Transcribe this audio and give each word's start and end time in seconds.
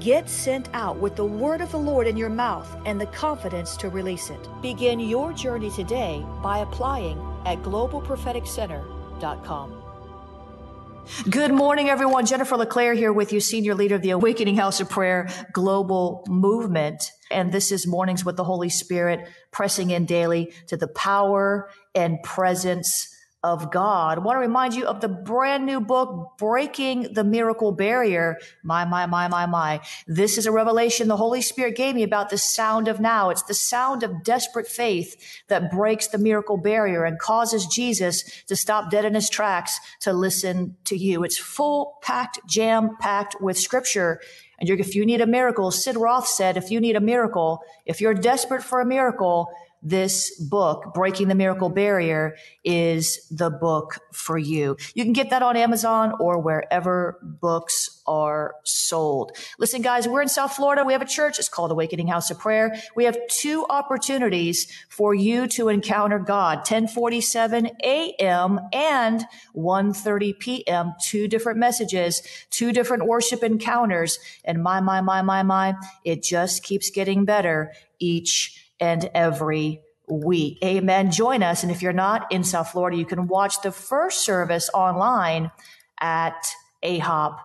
Get 0.00 0.28
sent 0.28 0.68
out 0.74 0.98
with 0.98 1.16
the 1.16 1.24
word 1.24 1.60
of 1.60 1.72
the 1.72 1.78
Lord 1.78 2.06
in 2.06 2.16
your 2.16 2.28
mouth 2.28 2.68
and 2.86 3.00
the 3.00 3.06
confidence 3.06 3.76
to 3.78 3.88
release 3.88 4.30
it. 4.30 4.48
Begin 4.62 5.00
your 5.00 5.32
journey 5.32 5.70
today 5.70 6.24
by 6.40 6.58
applying 6.58 7.18
at 7.44 7.58
globalpropheticcenter.com. 7.62 9.82
Good 11.28 11.52
morning, 11.52 11.88
everyone. 11.88 12.26
Jennifer 12.26 12.56
LeClaire 12.56 12.94
here 12.94 13.12
with 13.12 13.32
you, 13.32 13.40
senior 13.40 13.74
leader 13.74 13.96
of 13.96 14.02
the 14.02 14.10
Awakening 14.10 14.56
House 14.56 14.80
of 14.80 14.88
Prayer 14.88 15.28
Global 15.52 16.24
Movement. 16.28 17.10
And 17.30 17.50
this 17.50 17.72
is 17.72 17.86
Mornings 17.86 18.24
with 18.24 18.36
the 18.36 18.44
Holy 18.44 18.68
Spirit, 18.68 19.26
pressing 19.50 19.90
in 19.90 20.04
daily 20.04 20.52
to 20.68 20.76
the 20.76 20.86
power 20.86 21.70
and 21.94 22.22
presence 22.22 23.08
of 23.44 23.70
God. 23.70 24.18
I 24.18 24.20
want 24.20 24.34
to 24.34 24.40
remind 24.40 24.74
you 24.74 24.84
of 24.84 25.00
the 25.00 25.08
brand 25.08 25.64
new 25.64 25.80
book, 25.80 26.36
Breaking 26.38 27.12
the 27.12 27.22
Miracle 27.22 27.70
Barrier. 27.70 28.38
My, 28.64 28.84
my, 28.84 29.06
my, 29.06 29.28
my, 29.28 29.46
my. 29.46 29.80
This 30.08 30.38
is 30.38 30.46
a 30.46 30.52
revelation 30.52 31.06
the 31.06 31.16
Holy 31.16 31.40
Spirit 31.40 31.76
gave 31.76 31.94
me 31.94 32.02
about 32.02 32.30
the 32.30 32.38
sound 32.38 32.88
of 32.88 32.98
now. 32.98 33.30
It's 33.30 33.44
the 33.44 33.54
sound 33.54 34.02
of 34.02 34.24
desperate 34.24 34.66
faith 34.66 35.16
that 35.46 35.70
breaks 35.70 36.08
the 36.08 36.18
miracle 36.18 36.56
barrier 36.56 37.04
and 37.04 37.18
causes 37.18 37.66
Jesus 37.66 38.24
to 38.46 38.56
stop 38.56 38.90
dead 38.90 39.04
in 39.04 39.14
his 39.14 39.30
tracks 39.30 39.78
to 40.00 40.12
listen 40.12 40.76
to 40.86 40.96
you. 40.96 41.22
It's 41.22 41.38
full 41.38 41.98
packed, 42.02 42.40
jam 42.48 42.96
packed 42.98 43.40
with 43.40 43.56
scripture. 43.56 44.20
And 44.58 44.68
if 44.68 44.96
you 44.96 45.06
need 45.06 45.20
a 45.20 45.26
miracle, 45.26 45.70
Sid 45.70 45.96
Roth 45.96 46.26
said, 46.26 46.56
if 46.56 46.72
you 46.72 46.80
need 46.80 46.96
a 46.96 47.00
miracle, 47.00 47.60
if 47.86 48.00
you're 48.00 48.14
desperate 48.14 48.64
for 48.64 48.80
a 48.80 48.86
miracle, 48.86 49.48
this 49.82 50.38
book, 50.40 50.92
Breaking 50.94 51.28
the 51.28 51.34
Miracle 51.34 51.68
Barrier, 51.68 52.36
is 52.64 53.26
the 53.30 53.50
book 53.50 53.98
for 54.12 54.38
you. 54.38 54.76
You 54.94 55.04
can 55.04 55.12
get 55.12 55.30
that 55.30 55.42
on 55.42 55.56
Amazon 55.56 56.14
or 56.18 56.38
wherever 56.38 57.18
books 57.22 58.02
are 58.06 58.54
sold. 58.64 59.32
Listen, 59.58 59.82
guys, 59.82 60.08
we're 60.08 60.22
in 60.22 60.28
South 60.28 60.52
Florida. 60.52 60.84
We 60.84 60.94
have 60.94 61.02
a 61.02 61.06
church. 61.06 61.38
It's 61.38 61.48
called 61.48 61.70
Awakening 61.70 62.08
House 62.08 62.30
of 62.30 62.38
Prayer. 62.38 62.76
We 62.96 63.04
have 63.04 63.18
two 63.28 63.66
opportunities 63.68 64.66
for 64.88 65.14
you 65.14 65.46
to 65.48 65.68
encounter 65.68 66.18
God, 66.18 66.58
1047 66.58 67.70
a.m. 67.84 68.60
and 68.72 69.24
1.30 69.54 70.38
p.m. 70.38 70.94
Two 71.02 71.28
different 71.28 71.58
messages, 71.58 72.22
two 72.50 72.72
different 72.72 73.06
worship 73.06 73.42
encounters. 73.42 74.18
And 74.44 74.62
my, 74.62 74.80
my, 74.80 75.00
my, 75.00 75.22
my, 75.22 75.42
my, 75.42 75.74
it 76.04 76.22
just 76.22 76.62
keeps 76.62 76.90
getting 76.90 77.24
better 77.24 77.72
each 77.98 78.67
and 78.80 79.10
every 79.14 79.82
week. 80.08 80.58
Amen. 80.64 81.10
Join 81.10 81.42
us. 81.42 81.62
And 81.62 81.72
if 81.72 81.82
you're 81.82 81.92
not 81.92 82.30
in 82.32 82.44
South 82.44 82.70
Florida, 82.70 82.96
you 82.96 83.04
can 83.04 83.26
watch 83.26 83.60
the 83.62 83.72
first 83.72 84.24
service 84.24 84.70
online 84.72 85.50
at 86.00 86.46
ahop.online. 86.82 87.42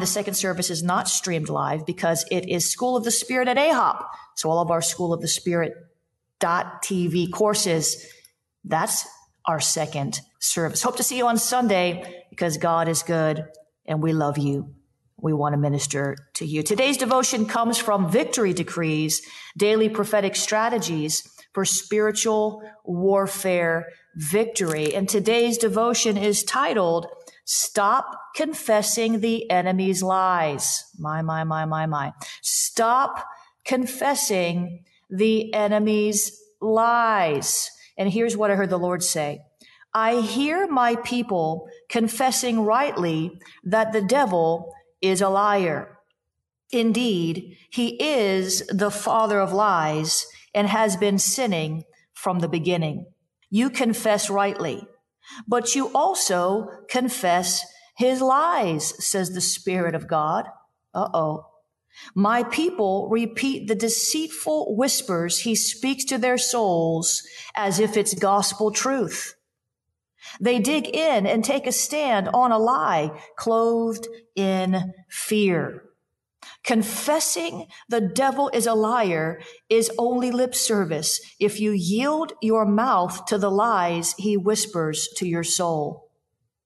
The 0.00 0.06
second 0.06 0.34
service 0.34 0.70
is 0.70 0.82
not 0.82 1.08
streamed 1.08 1.48
live 1.48 1.86
because 1.86 2.24
it 2.30 2.48
is 2.48 2.70
School 2.70 2.96
of 2.96 3.04
the 3.04 3.10
Spirit 3.10 3.48
at 3.48 3.56
AHOP. 3.56 4.04
So 4.34 4.50
all 4.50 4.60
of 4.60 4.70
our 4.70 4.82
School 4.82 5.12
of 5.12 5.20
the 5.20 5.28
Spirit 5.28 5.74
dot 6.38 6.82
TV 6.82 7.30
courses, 7.30 8.06
that's 8.64 9.08
our 9.46 9.60
second 9.60 10.20
service. 10.38 10.82
Hope 10.82 10.96
to 10.96 11.02
see 11.02 11.16
you 11.16 11.26
on 11.26 11.38
Sunday 11.38 12.24
because 12.30 12.58
God 12.58 12.88
is 12.88 13.02
good 13.02 13.44
and 13.86 14.02
we 14.02 14.12
love 14.12 14.38
you 14.38 14.74
we 15.20 15.32
want 15.32 15.54
to 15.54 15.58
minister 15.58 16.16
to 16.34 16.44
you. 16.44 16.62
Today's 16.62 16.96
devotion 16.96 17.46
comes 17.46 17.78
from 17.78 18.10
Victory 18.10 18.52
Decrees, 18.52 19.22
daily 19.56 19.88
prophetic 19.88 20.36
strategies 20.36 21.26
for 21.54 21.64
spiritual 21.64 22.62
warfare 22.84 23.86
victory. 24.14 24.94
And 24.94 25.08
today's 25.08 25.56
devotion 25.56 26.16
is 26.18 26.44
titled, 26.44 27.06
Stop 27.44 28.10
Confessing 28.34 29.20
the 29.20 29.50
Enemy's 29.50 30.02
Lies. 30.02 30.84
My, 30.98 31.22
my, 31.22 31.44
my, 31.44 31.64
my, 31.64 31.86
my. 31.86 32.12
Stop 32.42 33.26
confessing 33.64 34.84
the 35.08 35.54
enemy's 35.54 36.38
lies. 36.60 37.70
And 37.96 38.10
here's 38.12 38.36
what 38.36 38.50
I 38.50 38.54
heard 38.56 38.70
the 38.70 38.78
Lord 38.78 39.02
say. 39.02 39.40
I 39.94 40.20
hear 40.20 40.66
my 40.66 40.96
people 40.96 41.68
confessing 41.88 42.60
rightly 42.60 43.40
that 43.64 43.94
the 43.94 44.02
devil 44.02 44.74
is 45.00 45.20
a 45.20 45.28
liar. 45.28 45.98
Indeed, 46.70 47.56
he 47.70 48.02
is 48.02 48.66
the 48.68 48.90
father 48.90 49.40
of 49.40 49.52
lies 49.52 50.26
and 50.54 50.66
has 50.66 50.96
been 50.96 51.18
sinning 51.18 51.84
from 52.12 52.40
the 52.40 52.48
beginning. 52.48 53.06
You 53.50 53.70
confess 53.70 54.28
rightly, 54.28 54.86
but 55.46 55.74
you 55.74 55.92
also 55.94 56.68
confess 56.88 57.64
his 57.96 58.20
lies, 58.20 58.92
says 59.04 59.30
the 59.30 59.40
Spirit 59.40 59.94
of 59.94 60.08
God. 60.08 60.46
Uh 60.92 61.08
oh. 61.14 61.46
My 62.14 62.42
people 62.42 63.08
repeat 63.10 63.68
the 63.68 63.74
deceitful 63.74 64.76
whispers 64.76 65.40
he 65.40 65.54
speaks 65.54 66.04
to 66.06 66.18
their 66.18 66.36
souls 66.36 67.22
as 67.54 67.80
if 67.80 67.96
it's 67.96 68.14
gospel 68.14 68.70
truth. 68.70 69.35
They 70.40 70.58
dig 70.58 70.88
in 70.88 71.26
and 71.26 71.44
take 71.44 71.66
a 71.66 71.72
stand 71.72 72.28
on 72.28 72.52
a 72.52 72.58
lie, 72.58 73.10
clothed 73.36 74.08
in 74.34 74.92
fear. 75.08 75.82
Confessing 76.64 77.68
the 77.88 78.00
devil 78.00 78.50
is 78.52 78.66
a 78.66 78.74
liar 78.74 79.40
is 79.68 79.90
only 79.98 80.30
lip 80.30 80.54
service 80.54 81.20
if 81.38 81.60
you 81.60 81.70
yield 81.70 82.32
your 82.42 82.66
mouth 82.66 83.24
to 83.26 83.38
the 83.38 83.50
lies 83.50 84.14
he 84.18 84.36
whispers 84.36 85.08
to 85.16 85.28
your 85.28 85.44
soul. 85.44 86.10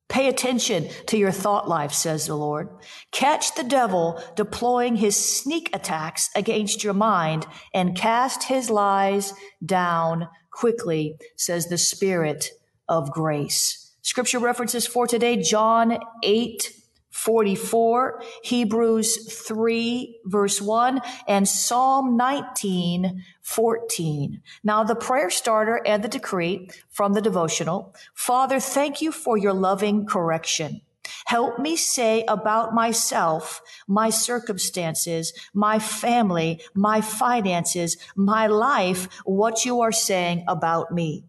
Pay 0.09 0.29
attention 0.29 0.89
to 1.07 1.17
your 1.17 1.31
thought 1.31 1.69
life, 1.69 1.93
says 1.93 2.27
the 2.27 2.35
Lord. 2.35 2.69
Catch 3.13 3.55
the 3.55 3.63
devil 3.63 4.21
deploying 4.35 4.97
his 4.97 5.17
sneak 5.17 5.71
attacks 5.73 6.31
against 6.35 6.83
your 6.83 6.95
mind 6.95 7.47
and 7.73 7.97
cast 7.97 8.45
his 8.45 8.71
lies 8.71 9.35
down 9.65 10.29
quickly, 10.51 11.17
says 11.37 11.69
the 11.69 11.79
Spirit 11.79 12.51
of 12.91 13.11
grace. 13.11 13.93
Scripture 14.03 14.41
references 14.41 14.87
for 14.87 15.07
today, 15.07 15.37
John 15.37 15.99
8, 16.23 16.73
44, 17.11 18.23
Hebrews 18.43 19.33
3 19.33 20.21
verse 20.25 20.61
1, 20.61 21.01
and 21.29 21.47
Psalm 21.47 22.17
19, 22.17 23.25
14. 23.43 24.43
Now 24.65 24.85
the 24.85 24.95
prayer 24.95 25.31
starter 25.31 25.81
and 25.87 26.03
the 26.03 26.09
decree 26.09 26.71
from 26.89 27.13
the 27.13 27.21
devotional. 27.21 27.95
Father, 28.15 28.61
thank 28.61 29.01
you 29.01 29.13
for 29.13 29.39
your 29.39 29.55
loving 29.55 30.07
correction. 30.07 30.81
Help 31.27 31.59
me 31.59 31.77
say 31.77 32.25
about 32.27 32.75
myself, 32.75 33.63
my 33.87 34.11
circumstances, 34.11 35.33
my 35.55 35.79
family, 35.79 36.61
my 36.75 37.01
finances, 37.01 37.97
my 38.17 38.47
life, 38.47 39.09
what 39.25 39.65
you 39.65 39.81
are 39.81 39.93
saying 39.93 40.45
about 40.49 40.93
me. 40.93 41.25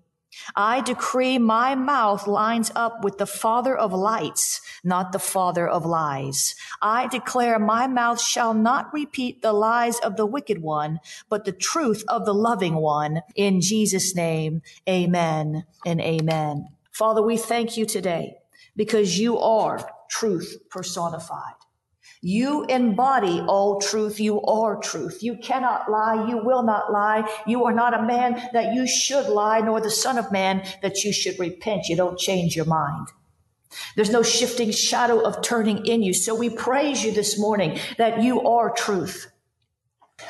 I 0.56 0.82
decree 0.82 1.38
my 1.38 1.76
mouth 1.76 2.28
lines 2.28 2.72
up 2.76 3.04
with 3.04 3.18
the 3.18 3.26
Father 3.26 3.76
of 3.76 3.94
lights, 3.94 4.62
not 4.84 5.12
the 5.12 5.20
Father 5.20 5.68
of 5.68 5.86
lies. 5.86 6.56
I 6.82 7.08
declare 7.08 7.60
my 7.60 7.88
mouth 7.88 8.22
shall 8.22 8.54
not 8.54 8.94
repeat 8.94 9.42
the 9.42 9.54
lies 9.54 10.00
of 10.00 10.18
the 10.18 10.26
wicked 10.26 10.62
one, 10.62 11.00
but 11.30 11.46
the 11.46 11.52
truth 11.52 12.04
of 12.08 12.26
the 12.26 12.34
loving 12.34 12.76
one. 12.76 13.22
In 13.36 13.62
Jesus' 13.62 14.16
name, 14.16 14.62
amen 14.88 15.66
and 15.86 16.02
amen. 16.02 16.70
Father, 16.92 17.22
we 17.22 17.38
thank 17.38 17.78
you 17.78 17.86
today 17.86 18.38
because 18.76 19.20
you 19.20 19.38
are 19.40 19.90
truth 20.10 20.58
personified. 20.70 21.61
You 22.22 22.66
embody 22.66 23.42
all 23.42 23.82
truth. 23.82 24.20
You 24.20 24.42
are 24.42 24.78
truth. 24.78 25.24
You 25.24 25.38
cannot 25.38 25.90
lie. 25.90 26.28
You 26.30 26.38
will 26.38 26.62
not 26.64 26.92
lie. 26.92 27.28
You 27.48 27.66
are 27.66 27.74
not 27.74 27.96
a 27.96 28.04
man 28.04 28.50
that 28.54 28.76
you 28.76 28.88
should 28.88 29.28
lie, 29.28 29.60
nor 29.62 29.82
the 29.82 29.90
son 29.90 30.20
of 30.20 30.32
man 30.32 30.64
that 30.84 31.04
you 31.04 31.12
should 31.12 31.40
repent. 31.40 31.88
You 31.88 31.96
don't 31.96 32.20
change 32.20 32.56
your 32.56 32.66
mind. 32.66 33.08
There's 33.96 34.12
no 34.12 34.22
shifting 34.22 34.72
shadow 34.72 35.22
of 35.22 35.42
turning 35.42 35.86
in 35.86 36.04
you. 36.04 36.14
So 36.14 36.36
we 36.36 36.50
praise 36.50 37.04
you 37.04 37.12
this 37.12 37.40
morning 37.40 37.80
that 37.98 38.22
you 38.22 38.42
are 38.42 38.72
truth. 38.72 39.32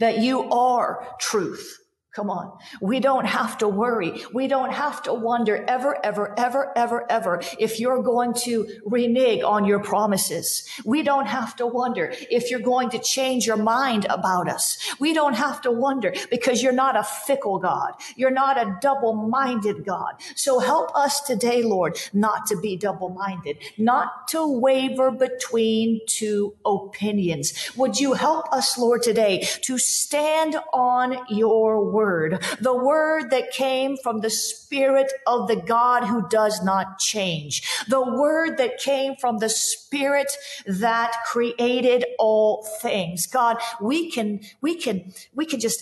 that 0.00 0.18
you 0.18 0.50
are 0.50 1.16
truth. 1.20 1.79
Come 2.12 2.28
on. 2.28 2.58
We 2.80 2.98
don't 2.98 3.24
have 3.24 3.58
to 3.58 3.68
worry. 3.68 4.24
We 4.34 4.48
don't 4.48 4.72
have 4.72 5.00
to 5.04 5.14
wonder 5.14 5.64
ever, 5.68 5.96
ever, 6.04 6.36
ever, 6.36 6.76
ever, 6.76 7.06
ever 7.08 7.40
if 7.56 7.78
you're 7.78 8.02
going 8.02 8.34
to 8.34 8.66
renege 8.84 9.44
on 9.44 9.64
your 9.64 9.78
promises. 9.78 10.68
We 10.84 11.04
don't 11.04 11.26
have 11.26 11.54
to 11.56 11.68
wonder 11.68 12.12
if 12.28 12.50
you're 12.50 12.58
going 12.58 12.90
to 12.90 12.98
change 12.98 13.46
your 13.46 13.58
mind 13.58 14.06
about 14.10 14.48
us. 14.48 14.76
We 14.98 15.14
don't 15.14 15.34
have 15.34 15.60
to 15.60 15.70
wonder 15.70 16.12
because 16.32 16.64
you're 16.64 16.72
not 16.72 16.96
a 16.96 17.04
fickle 17.04 17.60
God. 17.60 17.92
You're 18.16 18.32
not 18.32 18.58
a 18.58 18.76
double-minded 18.80 19.84
God. 19.84 20.14
So 20.34 20.58
help 20.58 20.90
us 20.96 21.20
today, 21.20 21.62
Lord, 21.62 21.96
not 22.12 22.44
to 22.46 22.56
be 22.60 22.76
double-minded, 22.76 23.58
not 23.78 24.26
to 24.30 24.44
waver 24.58 25.12
between 25.12 26.00
two 26.08 26.56
opinions. 26.66 27.70
Would 27.76 28.00
you 28.00 28.14
help 28.14 28.52
us, 28.52 28.76
Lord, 28.76 29.04
today 29.04 29.46
to 29.62 29.78
stand 29.78 30.56
on 30.72 31.16
your 31.28 31.88
word? 31.88 31.99
Word, 32.00 32.42
the 32.60 32.74
word 32.74 33.30
that 33.30 33.50
came 33.50 33.94
from 33.98 34.20
the 34.20 34.30
spirit 34.30 35.12
of 35.26 35.48
the 35.48 35.56
God 35.56 36.04
who 36.04 36.26
does 36.28 36.62
not 36.64 36.98
change, 36.98 37.62
the 37.88 38.00
word 38.00 38.56
that 38.56 38.78
came 38.78 39.16
from 39.16 39.36
the 39.38 39.50
spirit 39.50 40.32
that 40.66 41.12
created 41.26 42.06
all 42.18 42.66
things. 42.80 43.26
God, 43.26 43.58
we 43.82 44.10
can, 44.10 44.40
we 44.62 44.76
can, 44.76 45.12
we 45.34 45.44
can 45.44 45.60
just 45.60 45.80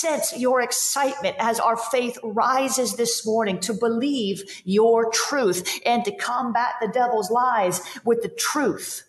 sense 0.00 0.34
your 0.38 0.62
excitement 0.62 1.36
as 1.38 1.60
our 1.60 1.76
faith 1.76 2.18
rises 2.22 2.96
this 2.96 3.26
morning 3.26 3.60
to 3.60 3.74
believe 3.74 4.42
your 4.64 5.10
truth 5.10 5.80
and 5.84 6.02
to 6.06 6.16
combat 6.16 6.76
the 6.80 6.88
devil's 6.88 7.30
lies 7.30 7.82
with 8.06 8.22
the 8.22 8.30
truth 8.30 9.04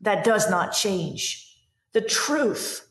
that 0.00 0.22
does 0.22 0.48
not 0.48 0.72
change. 0.72 1.42
The 1.92 2.02
truth 2.02 2.85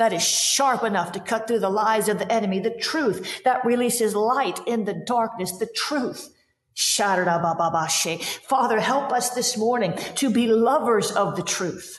that 0.00 0.12
is 0.14 0.22
sharp 0.22 0.82
enough 0.82 1.12
to 1.12 1.20
cut 1.20 1.46
through 1.46 1.58
the 1.58 1.68
lies 1.68 2.08
of 2.08 2.18
the 2.18 2.32
enemy, 2.32 2.58
the 2.58 2.70
truth 2.70 3.42
that 3.44 3.66
releases 3.66 4.14
light 4.14 4.58
in 4.66 4.86
the 4.86 4.94
darkness, 4.94 5.58
the 5.58 5.66
truth. 5.66 6.34
Father, 6.74 7.26
help 8.80 9.12
us 9.12 9.34
this 9.34 9.58
morning 9.58 9.92
to 10.14 10.30
be 10.30 10.46
lovers 10.46 11.10
of 11.10 11.36
the 11.36 11.42
truth. 11.42 11.98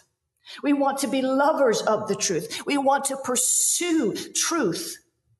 We 0.63 0.73
want 0.73 0.97
to 0.99 1.07
be 1.07 1.21
lovers 1.21 1.83
of 1.83 2.07
the 2.07 2.15
truth. 2.15 2.63
We 2.65 2.75
want 2.75 3.05
to 3.05 3.17
pursue 3.23 4.15
truth 4.33 4.97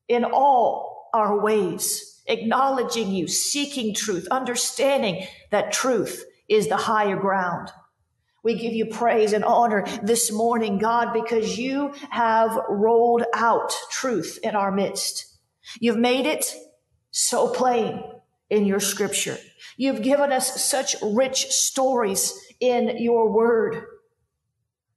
in 0.08 0.24
all 0.24 1.10
our 1.16 1.42
ways, 1.42 2.22
acknowledging 2.28 3.10
you, 3.10 3.28
seeking 3.28 3.96
truth, 3.96 4.28
understanding 4.30 5.26
that 5.50 5.72
truth 5.72 6.24
is 6.48 6.68
the 6.68 6.78
higher 6.78 7.18
ground. 7.18 7.72
We 8.44 8.56
give 8.56 8.74
you 8.74 8.88
praise 8.88 9.34
and 9.34 9.44
honor 9.44 9.86
this 10.02 10.32
morning, 10.32 10.80
God, 10.80 11.14
because 11.14 11.58
you 11.58 11.94
have 12.10 12.58
rolled 12.70 13.24
out 13.36 13.72
truth 13.92 14.40
in 14.42 14.56
our 14.56 14.72
midst. 14.72 15.38
You've 15.80 15.98
made 15.98 16.26
it 16.26 16.46
so 17.12 17.50
plain 17.50 18.04
in 18.50 18.66
your 18.66 18.80
scripture. 18.80 19.38
You've 19.78 20.02
given 20.02 20.32
us 20.32 20.64
such 20.64 20.96
rich 21.04 21.48
stories 21.48 22.34
in 22.60 22.98
your 22.98 23.32
word, 23.32 23.86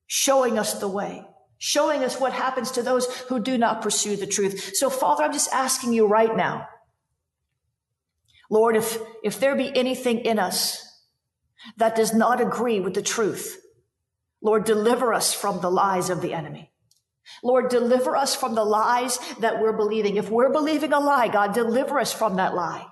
showing 0.06 0.58
us 0.58 0.80
the 0.80 0.88
way, 0.88 1.26
showing 1.58 2.02
us 2.02 2.18
what 2.18 2.32
happens 2.32 2.70
to 2.72 2.82
those 2.82 3.06
who 3.28 3.40
do 3.40 3.58
not 3.58 3.82
pursue 3.82 4.16
the 4.16 4.26
truth. 4.26 4.74
So 4.74 4.88
Father, 4.88 5.22
I'm 5.22 5.32
just 5.32 5.52
asking 5.52 5.92
you 5.92 6.06
right 6.06 6.34
now, 6.34 6.66
Lord, 8.50 8.76
if, 8.76 8.98
if 9.22 9.38
there 9.38 9.54
be 9.54 9.74
anything 9.76 10.20
in 10.20 10.38
us 10.38 10.93
that 11.76 11.96
does 11.96 12.14
not 12.14 12.40
agree 12.40 12.80
with 12.80 12.94
the 12.94 13.02
truth. 13.02 13.60
Lord, 14.42 14.64
deliver 14.64 15.14
us 15.14 15.32
from 15.32 15.60
the 15.60 15.70
lies 15.70 16.10
of 16.10 16.20
the 16.20 16.34
enemy. 16.34 16.70
Lord, 17.42 17.70
deliver 17.70 18.16
us 18.16 18.36
from 18.36 18.54
the 18.54 18.64
lies 18.64 19.18
that 19.40 19.60
we're 19.60 19.76
believing. 19.76 20.16
If 20.16 20.28
we're 20.28 20.52
believing 20.52 20.92
a 20.92 21.00
lie, 21.00 21.28
God, 21.28 21.54
deliver 21.54 21.98
us 21.98 22.12
from 22.12 22.36
that 22.36 22.54
lie. 22.54 22.86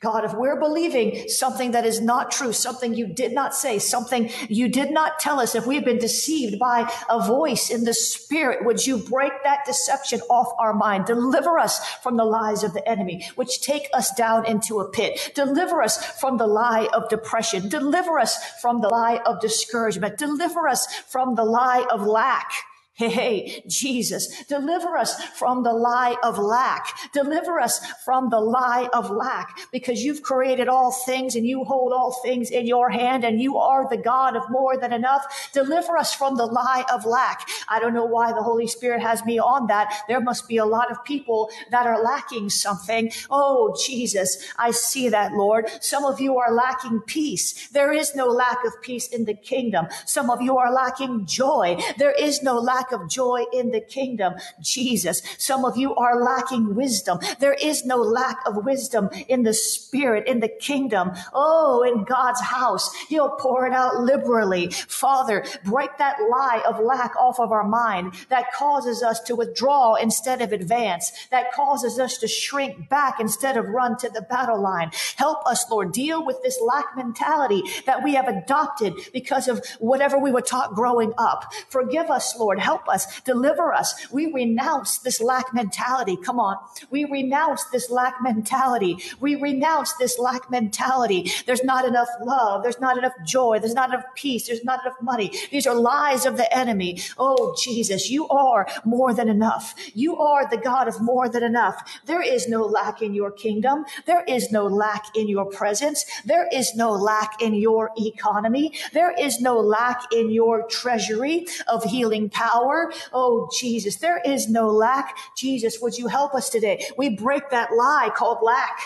God, 0.00 0.24
if 0.24 0.34
we're 0.34 0.58
believing 0.60 1.28
something 1.28 1.70
that 1.70 1.86
is 1.86 2.00
not 2.00 2.30
true, 2.30 2.52
something 2.52 2.94
you 2.94 3.06
did 3.06 3.32
not 3.32 3.54
say, 3.54 3.78
something 3.78 4.30
you 4.48 4.68
did 4.68 4.90
not 4.90 5.18
tell 5.18 5.40
us, 5.40 5.54
if 5.54 5.66
we've 5.66 5.84
been 5.84 5.98
deceived 5.98 6.58
by 6.58 6.92
a 7.08 7.24
voice 7.26 7.70
in 7.70 7.84
the 7.84 7.94
spirit, 7.94 8.64
would 8.66 8.86
you 8.86 8.98
break 8.98 9.32
that 9.44 9.64
deception 9.64 10.20
off 10.28 10.52
our 10.58 10.74
mind? 10.74 11.06
Deliver 11.06 11.58
us 11.58 11.84
from 12.02 12.16
the 12.16 12.24
lies 12.24 12.62
of 12.62 12.74
the 12.74 12.86
enemy, 12.88 13.26
which 13.36 13.62
take 13.62 13.88
us 13.94 14.12
down 14.14 14.46
into 14.46 14.80
a 14.80 14.90
pit. 14.90 15.32
Deliver 15.34 15.82
us 15.82 16.04
from 16.20 16.36
the 16.38 16.46
lie 16.46 16.88
of 16.92 17.08
depression. 17.08 17.68
Deliver 17.68 18.18
us 18.18 18.36
from 18.60 18.80
the 18.80 18.88
lie 18.88 19.20
of 19.24 19.40
discouragement. 19.40 20.18
Deliver 20.18 20.68
us 20.68 20.86
from 21.08 21.34
the 21.34 21.44
lie 21.44 21.86
of 21.90 22.06
lack. 22.06 22.50
Hey, 22.98 23.62
Jesus, 23.68 24.42
deliver 24.46 24.96
us 24.96 25.22
from 25.38 25.62
the 25.62 25.72
lie 25.72 26.16
of 26.24 26.36
lack. 26.36 27.12
Deliver 27.12 27.60
us 27.60 27.78
from 28.04 28.28
the 28.28 28.40
lie 28.40 28.88
of 28.92 29.08
lack 29.08 29.56
because 29.70 30.02
you've 30.02 30.22
created 30.22 30.66
all 30.66 30.90
things 30.90 31.36
and 31.36 31.46
you 31.46 31.62
hold 31.62 31.92
all 31.92 32.20
things 32.24 32.50
in 32.50 32.66
your 32.66 32.90
hand 32.90 33.22
and 33.22 33.40
you 33.40 33.56
are 33.56 33.88
the 33.88 33.96
God 33.96 34.34
of 34.34 34.50
more 34.50 34.76
than 34.76 34.92
enough. 34.92 35.50
Deliver 35.52 35.96
us 35.96 36.12
from 36.12 36.36
the 36.36 36.44
lie 36.44 36.84
of 36.92 37.06
lack. 37.06 37.48
I 37.68 37.78
don't 37.78 37.94
know 37.94 38.04
why 38.04 38.32
the 38.32 38.42
Holy 38.42 38.66
Spirit 38.66 39.00
has 39.00 39.24
me 39.24 39.38
on 39.38 39.68
that. 39.68 40.02
There 40.08 40.20
must 40.20 40.48
be 40.48 40.56
a 40.56 40.66
lot 40.66 40.90
of 40.90 41.04
people 41.04 41.50
that 41.70 41.86
are 41.86 42.02
lacking 42.02 42.50
something. 42.50 43.12
Oh, 43.30 43.76
Jesus, 43.86 44.44
I 44.58 44.72
see 44.72 45.08
that, 45.08 45.34
Lord. 45.34 45.70
Some 45.80 46.04
of 46.04 46.20
you 46.20 46.36
are 46.38 46.52
lacking 46.52 47.02
peace. 47.02 47.68
There 47.68 47.92
is 47.92 48.16
no 48.16 48.26
lack 48.26 48.64
of 48.64 48.82
peace 48.82 49.06
in 49.06 49.24
the 49.24 49.34
kingdom. 49.34 49.86
Some 50.04 50.30
of 50.30 50.42
you 50.42 50.58
are 50.58 50.72
lacking 50.72 51.26
joy. 51.26 51.80
There 51.96 52.10
is 52.10 52.42
no 52.42 52.58
lack 52.58 52.87
lack 52.88 53.00
of 53.00 53.08
joy 53.08 53.44
in 53.52 53.70
the 53.70 53.80
kingdom. 53.80 54.34
Jesus, 54.60 55.22
some 55.38 55.64
of 55.64 55.76
you 55.76 55.94
are 55.94 56.22
lacking 56.22 56.74
wisdom. 56.74 57.18
There 57.38 57.54
is 57.54 57.84
no 57.84 57.96
lack 57.96 58.38
of 58.46 58.64
wisdom 58.64 59.10
in 59.28 59.42
the 59.42 59.54
spirit, 59.54 60.26
in 60.26 60.40
the 60.40 60.48
kingdom. 60.48 61.12
Oh, 61.32 61.82
in 61.82 62.04
God's 62.04 62.40
house, 62.40 62.92
he'll 63.08 63.30
pour 63.30 63.66
it 63.66 63.72
out 63.72 64.00
liberally. 64.00 64.70
Father, 64.70 65.44
break 65.64 65.96
that 65.98 66.16
lie 66.30 66.62
of 66.66 66.80
lack 66.80 67.14
off 67.16 67.38
of 67.38 67.52
our 67.52 67.66
mind 67.66 68.14
that 68.28 68.52
causes 68.52 69.02
us 69.02 69.20
to 69.20 69.36
withdraw 69.36 69.94
instead 69.94 70.40
of 70.40 70.52
advance, 70.52 71.12
that 71.30 71.52
causes 71.52 71.98
us 71.98 72.18
to 72.18 72.28
shrink 72.28 72.88
back 72.88 73.20
instead 73.20 73.56
of 73.56 73.66
run 73.66 73.96
to 73.98 74.08
the 74.08 74.22
battle 74.22 74.60
line. 74.60 74.90
Help 75.16 75.46
us, 75.46 75.68
Lord, 75.70 75.92
deal 75.92 76.24
with 76.24 76.42
this 76.42 76.60
lack 76.60 76.96
mentality 76.96 77.62
that 77.86 78.02
we 78.02 78.14
have 78.14 78.28
adopted 78.28 78.94
because 79.12 79.48
of 79.48 79.64
whatever 79.78 80.18
we 80.18 80.30
were 80.30 80.40
taught 80.40 80.74
growing 80.74 81.12
up. 81.18 81.52
Forgive 81.68 82.10
us, 82.10 82.36
Lord. 82.38 82.58
Help 82.58 82.77
help 82.78 82.88
us, 82.88 83.20
deliver 83.22 83.72
us. 83.72 83.94
We 84.12 84.32
renounce 84.32 84.98
this 84.98 85.20
lack 85.20 85.52
mentality. 85.54 86.16
Come 86.16 86.38
on. 86.38 86.56
We 86.90 87.04
renounce 87.04 87.64
this 87.64 87.90
lack 87.90 88.22
mentality. 88.22 88.98
We 89.20 89.34
renounce 89.34 89.94
this 89.94 90.18
lack 90.18 90.50
mentality. 90.50 91.30
There's 91.46 91.64
not 91.64 91.84
enough 91.84 92.08
love. 92.22 92.62
There's 92.62 92.80
not 92.80 92.98
enough 92.98 93.14
joy. 93.26 93.58
There's 93.58 93.74
not 93.74 93.90
enough 93.90 94.04
peace. 94.14 94.46
There's 94.46 94.64
not 94.64 94.84
enough 94.84 95.00
money. 95.02 95.32
These 95.50 95.66
are 95.66 95.74
lies 95.74 96.26
of 96.26 96.36
the 96.36 96.56
enemy. 96.56 97.00
Oh, 97.18 97.56
Jesus, 97.60 98.10
you 98.10 98.28
are 98.28 98.66
more 98.84 99.12
than 99.12 99.28
enough. 99.28 99.74
You 99.94 100.16
are 100.18 100.48
the 100.48 100.56
God 100.56 100.88
of 100.88 101.00
more 101.00 101.28
than 101.28 101.42
enough. 101.42 102.00
There 102.06 102.22
is 102.22 102.48
no 102.48 102.62
lack 102.62 103.02
in 103.02 103.14
your 103.14 103.30
kingdom. 103.30 103.84
There 104.06 104.24
is 104.24 104.52
no 104.52 104.66
lack 104.66 105.16
in 105.16 105.28
your 105.28 105.46
presence. 105.46 106.04
There 106.24 106.48
is 106.52 106.74
no 106.74 106.90
lack 106.92 107.42
in 107.42 107.54
your 107.54 107.90
economy. 107.98 108.72
There 108.92 109.12
is 109.18 109.40
no 109.40 109.58
lack 109.58 110.12
in 110.12 110.30
your 110.30 110.66
treasury 110.68 111.46
of 111.66 111.82
healing 111.84 112.28
power 112.30 112.67
power. 112.68 112.92
Oh, 113.12 113.48
Jesus, 113.58 113.96
there 113.96 114.20
is 114.24 114.48
no 114.48 114.68
lack. 114.68 115.16
Jesus, 115.36 115.78
would 115.80 115.96
you 115.96 116.08
help 116.08 116.34
us 116.34 116.48
today? 116.48 116.84
We 116.96 117.10
break 117.10 117.50
that 117.50 117.72
lie 117.72 118.10
called 118.14 118.38
lack. 118.42 118.80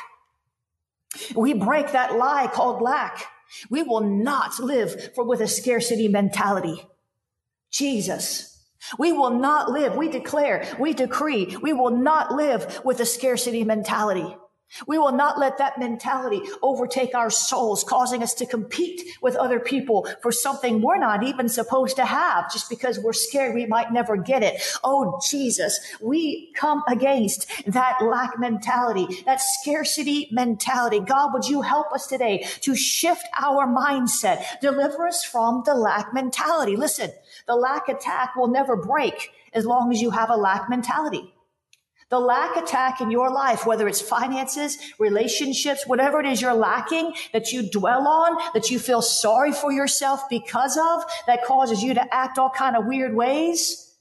We 1.35 1.53
break 1.53 1.93
that 1.93 2.17
lie 2.17 2.49
called 2.53 2.81
lack. 2.81 3.27
We 3.69 3.83
will 3.83 4.01
not 4.01 4.59
live 4.61 5.15
for 5.15 5.25
with 5.25 5.41
a 5.41 5.49
scarcity 5.49 6.09
mentality. 6.09 6.83
Jesus. 7.71 8.49
We 8.99 9.13
will 9.13 9.39
not 9.39 9.71
live. 9.71 9.95
We 9.95 10.09
declare, 10.09 10.67
we 10.79 10.93
decree, 10.93 11.57
we 11.63 11.73
will 11.73 11.91
not 11.91 12.33
live 12.33 12.81
with 12.85 12.99
a 13.01 13.07
scarcity 13.07 13.63
mentality. 13.63 14.37
We 14.87 14.99
will 14.99 15.13
not 15.13 15.39
let 15.39 15.59
that 15.59 15.79
mentality 15.79 16.43
overtake 16.63 17.15
our 17.15 17.31
souls, 17.31 17.85
causing 17.85 18.23
us 18.23 18.35
to 18.35 18.47
compete 18.47 19.03
with 19.21 19.37
other 19.37 19.61
people 19.61 20.09
for 20.23 20.33
something 20.33 20.81
we're 20.81 20.99
not 20.99 21.23
even 21.23 21.49
supposed 21.49 21.97
to 21.97 22.05
have 22.05 22.53
just 22.53 22.69
because 22.69 22.99
we're 22.99 23.13
scared 23.13 23.55
we 23.55 23.67
might 23.67 23.93
never 23.93 24.17
get 24.17 24.43
it. 24.43 24.63
Oh, 24.83 25.21
Jesus, 25.29 25.79
we 26.01 26.53
come 26.55 26.83
against 26.89 27.51
that 27.67 27.99
lack 28.03 28.39
mentality, 28.39 29.23
that 29.25 29.41
scarcity 29.41 30.29
mentality. 30.31 31.01
God, 31.01 31.33
would 31.33 31.47
you 31.47 31.63
help 31.63 31.93
us 31.93 32.07
today 32.07 32.47
to 32.61 32.75
shift 32.75 33.27
our 33.41 33.67
mindset, 33.67 34.61
deliver 34.61 35.07
us 35.07 35.25
from 35.25 35.63
the 35.65 35.75
lack 35.75 36.15
mentality? 36.15 36.77
Listen, 36.77 37.11
the 37.47 37.57
lack 37.57 37.89
attack 37.89 38.37
will 38.37 38.49
never 38.49 38.77
break 38.77 39.31
as 39.53 39.67
long 39.67 39.93
as 39.93 40.01
you 40.01 40.11
have 40.11 40.31
a 40.31 40.37
lack 40.37 40.69
mentality. 40.71 41.33
The 42.13 42.21
lack 42.21 42.59
attack 42.59 43.01
in 43.01 43.11
your 43.11 43.31
life, 43.31 43.65
whether 43.65 43.89
it's 43.89 44.03
finances, 44.03 44.77
relationships, 44.99 45.87
whatever 45.87 46.21
it 46.21 46.27
is 46.27 46.43
you're 46.43 46.53
lacking 46.53 47.15
that 47.33 47.53
you 47.53 47.63
dwell 47.63 48.07
on, 48.07 48.37
that 48.53 48.71
you 48.71 48.79
feel 48.79 49.01
sorry 49.01 49.51
for 49.51 49.73
yourself 49.73 50.29
because 50.29 50.77
of, 50.77 51.05
that 51.27 51.43
causes 51.47 51.83
you 51.83 51.95
to 51.95 52.15
act 52.15 52.37
all 52.39 52.51
kind 52.51 52.77
of 52.77 52.85
weird 52.85 53.15
ways 53.15 53.92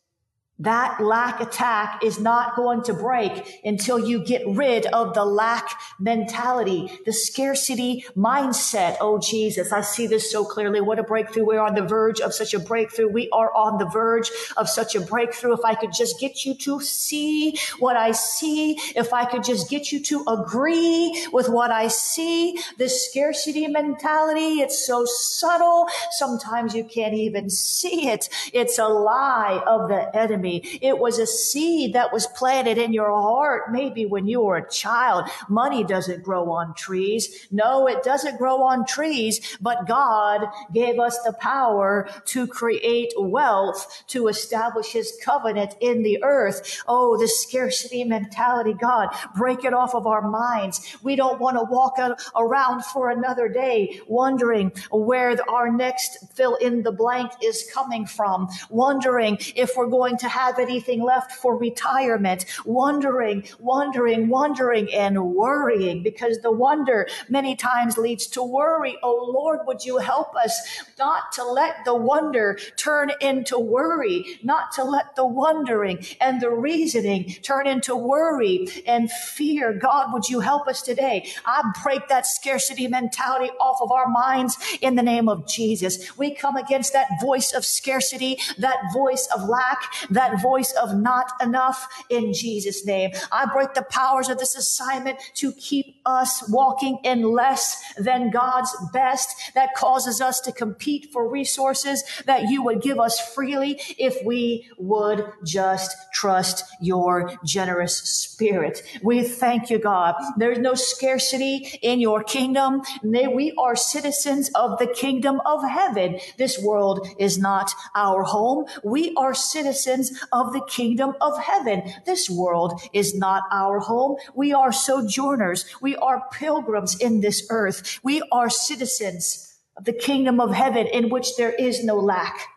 that 0.62 1.01
lack 1.01 1.41
attack 1.41 2.03
is 2.03 2.20
not 2.20 2.56
going 2.56 2.84
to 2.84 2.94
break 2.94 3.60
until 3.63 3.98
you 4.00 4.24
get 4.24 4.44
rid 4.48 4.86
of 4.88 5.13
the 5.15 5.25
lack 5.25 5.80
mentality, 6.00 7.00
the 7.06 7.13
scarcity 7.13 8.06
mindset. 8.15 8.98
Oh, 9.01 9.20
Jesus, 9.20 9.72
I 9.72 9.82
see 9.82 10.06
this 10.06 10.32
so 10.32 10.46
clearly. 10.46 10.80
What 10.80 11.00
a 11.00 11.03
breakthrough. 11.03 11.46
We're 11.46 11.60
on 11.60 11.74
the 11.74 11.82
verge 11.82 12.22
of 12.22 12.34
such 12.34 12.53
a 12.53 12.60
breakthrough. 12.60 13.10
We 13.10 13.27
are 13.32 13.51
on 13.53 13.80
the 13.80 13.86
verge 13.86 14.30
of 14.56 14.70
such 14.70 14.96
a 14.96 15.01
breakthrough. 15.01 15.53
If 15.53 15.65
I 15.65 15.74
could 15.74 15.94
just 15.94 16.20
get 16.20 16.46
you 16.46 16.53
to 16.56 16.80
see 16.80 17.58
what 17.80 17.96
I 17.96 18.12
see, 18.12 18.77
if 18.96 19.13
I 19.13 19.25
could 19.25 19.44
just 19.44 19.70
get 19.70 19.91
you 19.91 20.00
to 20.03 20.24
agree 20.27 21.27
with 21.32 21.50
what 21.50 21.72
I 21.72 21.88
see, 21.88 22.60
this 22.77 23.10
scarcity 23.10 23.68
mentality, 23.68 24.62
it's 24.62 24.86
so 24.86 25.06
subtle. 25.06 25.88
Sometimes 26.12 26.75
you 26.75 26.84
can't 26.84 27.15
even 27.15 27.50
see 27.50 28.10
it. 28.10 28.30
It's 28.53 28.77
a 28.77 28.88
lie 28.88 29.63
of 29.65 29.89
the 29.89 30.15
enemy. 30.15 30.50
It 30.60 31.00
was 31.00 31.20
a 31.20 31.27
seed 31.27 31.93
that 31.93 32.13
was 32.13 32.27
planted 32.27 32.77
in 32.77 32.93
your 32.93 33.12
heart, 33.12 33.72
maybe 33.72 34.05
when 34.05 34.27
you 34.27 34.41
were 34.41 34.58
a 34.58 34.70
child. 34.70 35.29
Money 35.50 35.84
doesn't 35.84 36.24
grow 36.24 36.51
on 36.51 36.74
trees. 36.75 37.48
No, 37.51 37.88
it 37.88 38.03
doesn't 38.03 38.38
grow 38.38 38.63
on 38.63 38.86
trees, 38.86 39.58
but 39.62 39.88
God 39.88 40.48
gave 40.74 41.00
us 41.00 41.17
the 41.24 41.34
power 41.34 42.10
to 42.25 42.48
create 42.48 43.13
wealth, 43.17 44.03
to 44.08 44.27
establish 44.27 44.91
his 44.91 45.17
covenant 45.24 45.75
in 45.79 46.03
the 46.03 46.24
earth. 46.24 46.84
Oh, 46.88 47.17
the 47.17 47.27
scarcity 47.27 48.03
mentality, 48.03 48.74
God, 48.74 49.10
break 49.36 49.63
it 49.63 49.74
off 49.74 49.96
of 49.96 50.08
our 50.08 50.27
minds. 50.29 50.98
We 51.03 51.15
don't 51.15 51.39
want 51.39 51.58
to 51.58 51.63
walk 51.63 51.98
around 52.36 52.86
for 52.86 53.10
another 53.10 53.48
day 53.48 54.00
wondering 54.08 54.72
where 54.91 55.38
our 55.50 55.72
next 55.72 56.17
fill 56.34 56.55
in 56.55 56.84
the 56.84 56.91
blank 56.91 57.31
is 57.43 57.70
coming 57.74 58.05
from, 58.05 58.48
wondering 58.70 59.38
if 59.55 59.72
we're 59.75 59.88
going 59.88 60.17
to 60.17 60.27
have 60.27 60.40
have 60.41 60.60
anything 60.60 61.01
left 61.01 61.31
for 61.31 61.55
retirement, 61.55 62.45
wondering, 62.65 63.43
wondering, 63.60 64.27
wondering, 64.27 64.91
and 64.93 65.36
worrying 65.36 66.01
because 66.03 66.39
the 66.39 66.51
wonder 66.51 67.07
many 67.29 67.55
times 67.55 67.98
leads 67.98 68.25
to 68.27 68.41
worry. 68.43 68.98
Oh 69.03 69.31
Lord, 69.33 69.60
would 69.65 69.86
you 69.86 69.98
help 70.00 70.36
us 70.36 70.83
not 70.98 71.31
to 71.33 71.43
let 71.43 71.86
the 71.86 71.95
wonder 71.95 72.57
turn 72.75 73.12
into 73.21 73.60
worry, 73.60 74.39
not 74.43 74.71
to 74.74 74.83
let 74.83 75.15
the 75.15 75.25
wondering 75.25 76.03
and 76.19 76.41
the 76.41 76.50
reasoning 76.50 77.36
turn 77.41 77.67
into 77.67 77.95
worry 77.95 78.67
and 78.88 79.12
fear. 79.12 79.74
God, 79.74 80.13
would 80.13 80.27
you 80.27 80.39
help 80.39 80.67
us 80.67 80.81
today? 80.81 81.27
I 81.45 81.62
break 81.83 82.07
that 82.07 82.25
scarcity 82.25 82.88
mentality 82.88 83.51
off 83.60 83.81
of 83.81 83.91
our 83.91 84.07
minds 84.07 84.57
in 84.81 84.95
the 84.95 85.03
name 85.03 85.29
of 85.29 85.48
Jesus. 85.48 86.17
We 86.17 86.33
come 86.33 86.55
against 86.55 86.93
that 86.93 87.07
voice 87.21 87.53
of 87.53 87.65
scarcity, 87.65 88.39
that 88.57 88.77
voice 88.93 89.27
of 89.36 89.48
lack, 89.48 89.81
that 90.10 90.31
that 90.32 90.42
voice 90.42 90.72
of 90.74 90.96
not 90.96 91.32
enough 91.42 91.88
in 92.10 92.34
Jesus' 92.34 92.86
name. 92.86 93.12
I 93.32 93.46
break 93.46 93.74
the 93.74 93.84
powers 93.84 94.30
of 94.30 94.38
this 94.38 94.56
assignment 94.56 95.20
to 95.36 95.52
keep 95.54 95.98
us 96.06 96.48
walking 96.50 97.00
in 97.04 97.24
less 97.24 97.82
than 97.98 98.32
God's 98.32 98.76
best 98.94 99.54
that 99.56 99.74
causes 99.76 100.22
us 100.22 100.40
to 100.42 100.52
compete 100.52 101.10
for 101.12 101.30
resources 101.30 102.04
that 102.26 102.50
you 102.50 102.64
would 102.64 102.82
give 102.82 103.00
us 103.00 103.20
freely 103.34 103.80
if 103.98 104.18
we 104.26 104.70
would 104.78 105.26
just 105.44 105.96
trust 106.14 106.64
your 106.82 107.32
generous 107.46 107.98
spirit. 107.98 108.84
We 109.04 109.24
thank 109.24 109.70
you, 109.70 109.80
God. 109.80 110.16
There's 110.38 110.60
no 110.60 110.74
scarcity 110.74 111.80
in 111.82 112.00
your 112.00 112.24
kingdom. 112.24 112.82
We 113.04 113.54
are 113.58 113.76
citizens 113.76 114.50
of 114.56 114.80
the 114.80 114.88
kingdom 114.88 115.42
of 115.46 115.68
heaven. 115.68 116.20
This 116.38 116.60
world 116.60 117.08
is 117.18 117.38
not 117.38 117.74
our 117.96 118.24
home. 118.24 118.66
We 118.84 119.14
are 119.16 119.34
citizens 119.34 120.11
of 120.32 120.53
the 120.53 120.65
kingdom 120.68 121.13
of 121.22 121.41
heaven. 121.41 121.84
This 122.06 122.30
world 122.30 122.82
is 122.94 123.15
not 123.15 123.44
our 123.51 123.80
home. 123.80 124.18
We 124.34 124.53
are 124.53 124.72
sojourners. 124.72 125.65
We 125.82 125.96
are 125.96 126.27
pilgrims 126.32 127.00
in 127.00 127.22
this 127.22 127.48
earth. 127.50 128.00
We 128.03 128.22
are 128.32 128.50
citizens 128.50 129.58
of 129.77 129.86
the 129.86 129.94
kingdom 129.94 130.39
of 130.39 130.53
heaven 130.53 130.88
in 130.88 131.10
which 131.10 131.36
there 131.38 131.53
is 131.53 131.84
no 131.84 131.96
lack, 131.96 132.48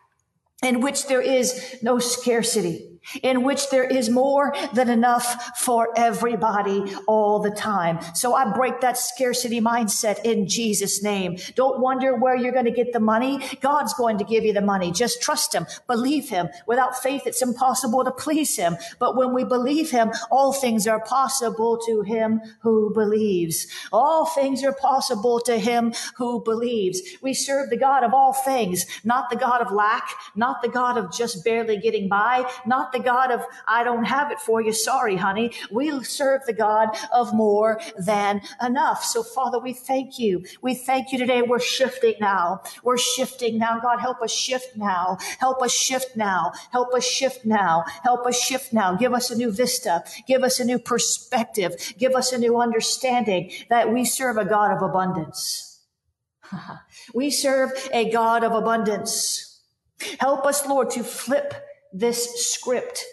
in 0.63 0.81
which 0.81 1.07
there 1.07 1.21
is 1.21 1.77
no 1.81 1.99
scarcity 1.99 2.94
in 3.21 3.43
which 3.43 3.69
there 3.69 3.83
is 3.83 4.09
more 4.09 4.53
than 4.73 4.89
enough 4.89 5.57
for 5.59 5.89
everybody 5.97 6.83
all 7.07 7.39
the 7.39 7.51
time. 7.51 7.99
So 8.13 8.33
I 8.33 8.51
break 8.53 8.81
that 8.81 8.97
scarcity 8.97 9.61
mindset 9.61 10.23
in 10.23 10.47
Jesus 10.47 11.03
name. 11.03 11.37
Don't 11.55 11.79
wonder 11.79 12.15
where 12.15 12.35
you're 12.35 12.51
going 12.51 12.65
to 12.65 12.71
get 12.71 12.93
the 12.93 12.99
money. 12.99 13.39
God's 13.61 13.93
going 13.93 14.17
to 14.17 14.23
give 14.23 14.43
you 14.43 14.53
the 14.53 14.61
money. 14.61 14.91
Just 14.91 15.21
trust 15.21 15.53
him. 15.53 15.65
Believe 15.87 16.29
him. 16.29 16.49
Without 16.67 17.01
faith, 17.01 17.23
it's 17.25 17.41
impossible 17.41 18.03
to 18.03 18.11
please 18.11 18.55
him. 18.55 18.77
But 18.99 19.15
when 19.15 19.33
we 19.33 19.43
believe 19.43 19.91
him, 19.91 20.11
all 20.31 20.53
things 20.53 20.87
are 20.87 20.99
possible 20.99 21.79
to 21.85 22.01
him 22.01 22.41
who 22.61 22.93
believes. 22.93 23.67
All 23.91 24.25
things 24.25 24.63
are 24.63 24.73
possible 24.73 25.39
to 25.41 25.57
him 25.57 25.93
who 26.17 26.43
believes. 26.43 27.01
We 27.21 27.33
serve 27.33 27.69
the 27.69 27.77
God 27.77 28.03
of 28.03 28.13
all 28.13 28.33
things, 28.33 28.85
not 29.03 29.29
the 29.29 29.35
God 29.35 29.61
of 29.61 29.71
lack, 29.71 30.07
not 30.35 30.61
the 30.61 30.69
God 30.69 30.97
of 30.97 31.11
just 31.11 31.43
barely 31.43 31.77
getting 31.77 32.09
by, 32.09 32.49
not 32.65 32.91
the 32.95 33.03
God 33.03 33.31
of, 33.31 33.41
I 33.67 33.83
don't 33.83 34.05
have 34.05 34.31
it 34.31 34.39
for 34.39 34.61
you. 34.61 34.71
Sorry, 34.71 35.15
honey. 35.15 35.51
We 35.69 36.03
serve 36.03 36.41
the 36.45 36.53
God 36.53 36.89
of 37.11 37.33
more 37.33 37.79
than 37.97 38.41
enough. 38.65 39.03
So 39.03 39.21
Father, 39.23 39.59
we 39.59 39.73
thank 39.73 40.17
you. 40.17 40.45
We 40.61 40.75
thank 40.75 41.11
you 41.11 41.17
today. 41.17 41.41
We're 41.41 41.59
shifting 41.59 42.15
now. 42.19 42.61
We're 42.83 42.97
shifting 42.97 43.57
now. 43.57 43.79
God, 43.79 43.99
help 43.99 44.21
us 44.21 44.31
shift 44.31 44.77
now. 44.77 45.17
Help 45.39 45.61
us 45.61 45.71
shift 45.71 46.15
now. 46.15 46.53
Help 46.71 46.93
us 46.93 47.05
shift 47.05 47.45
now. 47.45 47.83
Help 48.03 48.25
us 48.25 48.39
shift 48.39 48.71
now. 48.71 48.95
Give 48.95 49.13
us 49.13 49.29
a 49.29 49.35
new 49.35 49.51
vista. 49.51 50.03
Give 50.27 50.43
us 50.43 50.59
a 50.59 50.65
new 50.65 50.79
perspective. 50.79 51.93
Give 51.97 52.15
us 52.15 52.31
a 52.31 52.37
new 52.37 52.59
understanding 52.59 53.51
that 53.69 53.91
we 53.91 54.05
serve 54.05 54.37
a 54.37 54.45
God 54.45 54.71
of 54.71 54.81
abundance. 54.81 55.81
we 57.13 57.29
serve 57.29 57.71
a 57.91 58.09
God 58.09 58.43
of 58.43 58.53
abundance. 58.53 59.61
Help 60.19 60.45
us, 60.45 60.65
Lord, 60.67 60.91
to 60.91 61.03
flip 61.03 61.53
this 61.95 62.51
script. 62.51 63.03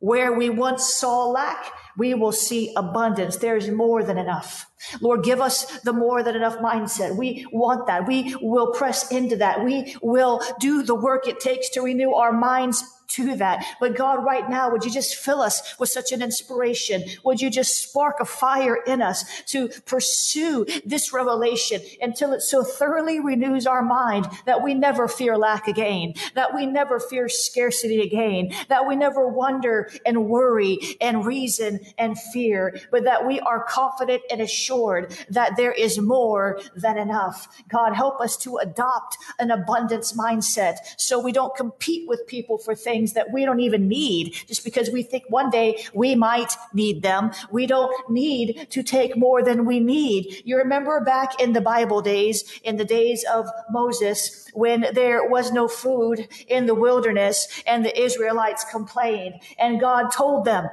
Where 0.00 0.32
we 0.32 0.50
once 0.50 0.92
saw 0.92 1.28
lack, 1.28 1.72
we 1.96 2.12
will 2.12 2.32
see 2.32 2.74
abundance. 2.76 3.36
There's 3.36 3.70
more 3.70 4.02
than 4.02 4.18
enough. 4.18 4.66
Lord, 5.00 5.24
give 5.24 5.40
us 5.40 5.80
the 5.80 5.94
more 5.94 6.22
than 6.22 6.36
enough 6.36 6.58
mindset. 6.58 7.16
We 7.16 7.46
want 7.52 7.86
that. 7.86 8.06
We 8.06 8.36
will 8.42 8.72
press 8.72 9.10
into 9.10 9.36
that. 9.36 9.64
We 9.64 9.96
will 10.02 10.42
do 10.60 10.82
the 10.82 10.94
work 10.94 11.26
it 11.26 11.40
takes 11.40 11.70
to 11.70 11.80
renew 11.80 12.12
our 12.12 12.32
minds 12.32 12.84
to 13.08 13.36
that. 13.36 13.64
But 13.80 13.96
God, 13.96 14.24
right 14.24 14.48
now, 14.48 14.70
would 14.70 14.84
you 14.84 14.90
just 14.90 15.16
fill 15.16 15.40
us 15.40 15.78
with 15.78 15.88
such 15.88 16.12
an 16.12 16.22
inspiration? 16.22 17.04
Would 17.24 17.40
you 17.40 17.50
just 17.50 17.76
spark 17.76 18.16
a 18.20 18.24
fire 18.24 18.76
in 18.76 19.02
us 19.02 19.24
to 19.46 19.68
pursue 19.86 20.66
this 20.84 21.12
revelation 21.12 21.80
until 22.00 22.32
it 22.32 22.42
so 22.42 22.62
thoroughly 22.62 23.20
renews 23.20 23.66
our 23.66 23.82
mind 23.82 24.26
that 24.46 24.62
we 24.62 24.74
never 24.74 25.08
fear 25.08 25.36
lack 25.36 25.68
again, 25.68 26.14
that 26.34 26.54
we 26.54 26.66
never 26.66 26.98
fear 26.98 27.28
scarcity 27.28 28.00
again, 28.00 28.50
that 28.68 28.86
we 28.86 28.96
never 28.96 29.28
wonder 29.28 29.90
and 30.06 30.26
worry 30.26 30.78
and 31.00 31.26
reason 31.26 31.80
and 31.98 32.18
fear, 32.32 32.78
but 32.90 33.04
that 33.04 33.26
we 33.26 33.40
are 33.40 33.64
confident 33.64 34.22
and 34.30 34.40
assured 34.40 35.16
that 35.30 35.56
there 35.56 35.72
is 35.72 35.98
more 35.98 36.60
than 36.74 36.98
enough. 36.98 37.48
God, 37.68 37.92
help 37.94 38.20
us 38.20 38.36
to 38.38 38.56
adopt 38.56 39.16
an 39.38 39.50
abundance 39.50 40.12
mindset 40.12 40.76
so 40.96 41.18
we 41.18 41.32
don't 41.32 41.54
compete 41.54 42.08
with 42.08 42.26
people 42.26 42.58
for 42.58 42.74
things 42.74 42.93
things 42.94 43.14
that 43.14 43.32
we 43.32 43.44
don't 43.44 43.58
even 43.58 43.88
need 43.88 44.32
just 44.46 44.62
because 44.62 44.88
we 44.88 45.02
think 45.02 45.24
one 45.28 45.50
day 45.50 45.84
we 45.92 46.14
might 46.14 46.52
need 46.72 47.02
them. 47.02 47.32
We 47.50 47.66
don't 47.66 47.92
need 48.08 48.68
to 48.70 48.84
take 48.84 49.16
more 49.16 49.42
than 49.42 49.64
we 49.64 49.80
need. 49.80 50.42
You 50.44 50.58
remember 50.58 51.00
back 51.00 51.40
in 51.40 51.54
the 51.54 51.60
Bible 51.60 52.00
days, 52.02 52.36
in 52.62 52.76
the 52.76 52.84
days 52.84 53.24
of 53.24 53.48
Moses, 53.68 54.48
when 54.54 54.86
there 54.92 55.28
was 55.28 55.50
no 55.50 55.66
food 55.66 56.28
in 56.46 56.66
the 56.66 56.74
wilderness 56.86 57.36
and 57.66 57.84
the 57.84 58.00
Israelites 58.00 58.64
complained 58.70 59.34
and 59.58 59.80
God 59.80 60.12
told 60.12 60.44
them, 60.44 60.68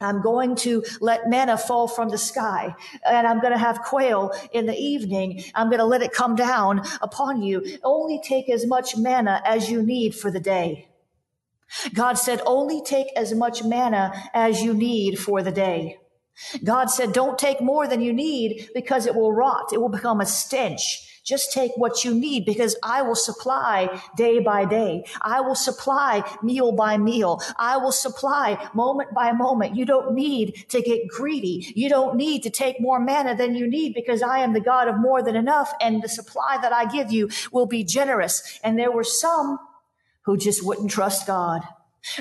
I'm 0.00 0.20
going 0.20 0.54
to 0.66 0.84
let 1.00 1.28
manna 1.28 1.56
fall 1.56 1.88
from 1.88 2.10
the 2.10 2.18
sky 2.18 2.74
and 3.08 3.26
I'm 3.26 3.40
going 3.40 3.54
to 3.54 3.58
have 3.58 3.80
quail 3.80 4.32
in 4.52 4.66
the 4.66 4.76
evening. 4.76 5.42
I'm 5.54 5.68
going 5.68 5.80
to 5.80 5.92
let 5.94 6.02
it 6.02 6.12
come 6.12 6.36
down 6.36 6.82
upon 7.00 7.42
you. 7.42 7.64
Only 7.82 8.20
take 8.22 8.48
as 8.50 8.66
much 8.66 8.96
manna 8.96 9.40
as 9.44 9.70
you 9.70 9.82
need 9.82 10.14
for 10.14 10.30
the 10.30 10.40
day. 10.40 10.87
God 11.94 12.14
said, 12.14 12.40
only 12.46 12.82
take 12.82 13.08
as 13.16 13.34
much 13.34 13.64
manna 13.64 14.12
as 14.34 14.62
you 14.62 14.74
need 14.74 15.18
for 15.18 15.42
the 15.42 15.52
day. 15.52 15.98
God 16.62 16.86
said, 16.86 17.12
don't 17.12 17.38
take 17.38 17.60
more 17.60 17.86
than 17.86 18.00
you 18.00 18.12
need 18.12 18.70
because 18.74 19.06
it 19.06 19.14
will 19.14 19.32
rot. 19.32 19.72
It 19.72 19.80
will 19.80 19.88
become 19.88 20.20
a 20.20 20.26
stench. 20.26 21.04
Just 21.28 21.52
take 21.52 21.72
what 21.76 22.04
you 22.04 22.14
need 22.14 22.46
because 22.46 22.74
I 22.82 23.02
will 23.02 23.14
supply 23.14 24.00
day 24.16 24.38
by 24.38 24.64
day. 24.64 25.04
I 25.20 25.42
will 25.42 25.54
supply 25.54 26.24
meal 26.42 26.72
by 26.72 26.96
meal. 26.96 27.42
I 27.58 27.76
will 27.76 27.92
supply 27.92 28.70
moment 28.72 29.12
by 29.12 29.32
moment. 29.32 29.76
You 29.76 29.84
don't 29.84 30.14
need 30.14 30.64
to 30.70 30.80
get 30.80 31.06
greedy. 31.06 31.70
You 31.76 31.90
don't 31.90 32.16
need 32.16 32.44
to 32.44 32.50
take 32.50 32.80
more 32.80 32.98
manna 32.98 33.36
than 33.36 33.54
you 33.54 33.68
need 33.68 33.92
because 33.92 34.22
I 34.22 34.38
am 34.38 34.54
the 34.54 34.60
God 34.60 34.88
of 34.88 34.98
more 34.98 35.22
than 35.22 35.36
enough 35.36 35.70
and 35.82 36.02
the 36.02 36.08
supply 36.08 36.56
that 36.62 36.72
I 36.72 36.90
give 36.90 37.12
you 37.12 37.28
will 37.52 37.66
be 37.66 37.84
generous. 37.84 38.58
And 38.64 38.78
there 38.78 38.92
were 38.92 39.04
some 39.04 39.58
who 40.28 40.36
just 40.36 40.62
wouldn't 40.62 40.90
trust 40.90 41.26
God. 41.26 41.62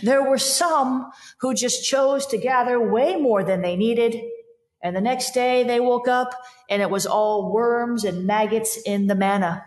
There 0.02 0.24
were 0.24 0.38
some 0.38 1.12
who 1.42 1.54
just 1.54 1.84
chose 1.84 2.26
to 2.28 2.38
gather 2.38 2.80
way 2.80 3.18
more 3.18 3.44
than 3.44 3.62
they 3.62 3.76
needed 3.76 4.16
and 4.82 4.96
the 4.96 5.02
next 5.02 5.34
day 5.34 5.66
they 5.66 5.82
woke 5.82 6.08
up 6.08 6.34
and 6.70 6.82
it 6.82 6.90
was 6.90 7.06
all 7.06 7.52
worms 7.52 8.06
and 8.06 8.26
maggots 8.26 8.78
in 8.86 9.08
the 9.08 9.16
manna. 9.16 9.66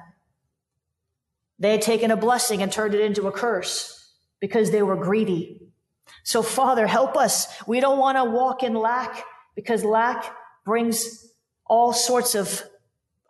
They 1.59 1.73
had 1.73 1.83
taken 1.83 2.11
a 2.11 2.17
blessing 2.17 2.63
and 2.63 2.73
turned 2.73 2.95
it 2.95 3.03
into 3.03 3.29
a 3.29 3.33
curse 3.33 4.15
because 4.41 4.71
they 4.71 4.83
were 4.83 4.97
greedy. 4.97 5.61
So 6.25 6.43
Father, 6.43 6.87
help 6.87 7.19
us. 7.19 7.47
We 7.67 7.81
don't 7.81 7.99
want 7.99 8.17
to 8.17 8.25
walk 8.25 8.63
in 8.63 8.73
lack 8.73 9.23
because 9.55 9.85
lack 9.85 10.35
brings 10.65 11.31
all 11.67 11.93
sorts 11.93 12.35
of 12.35 12.63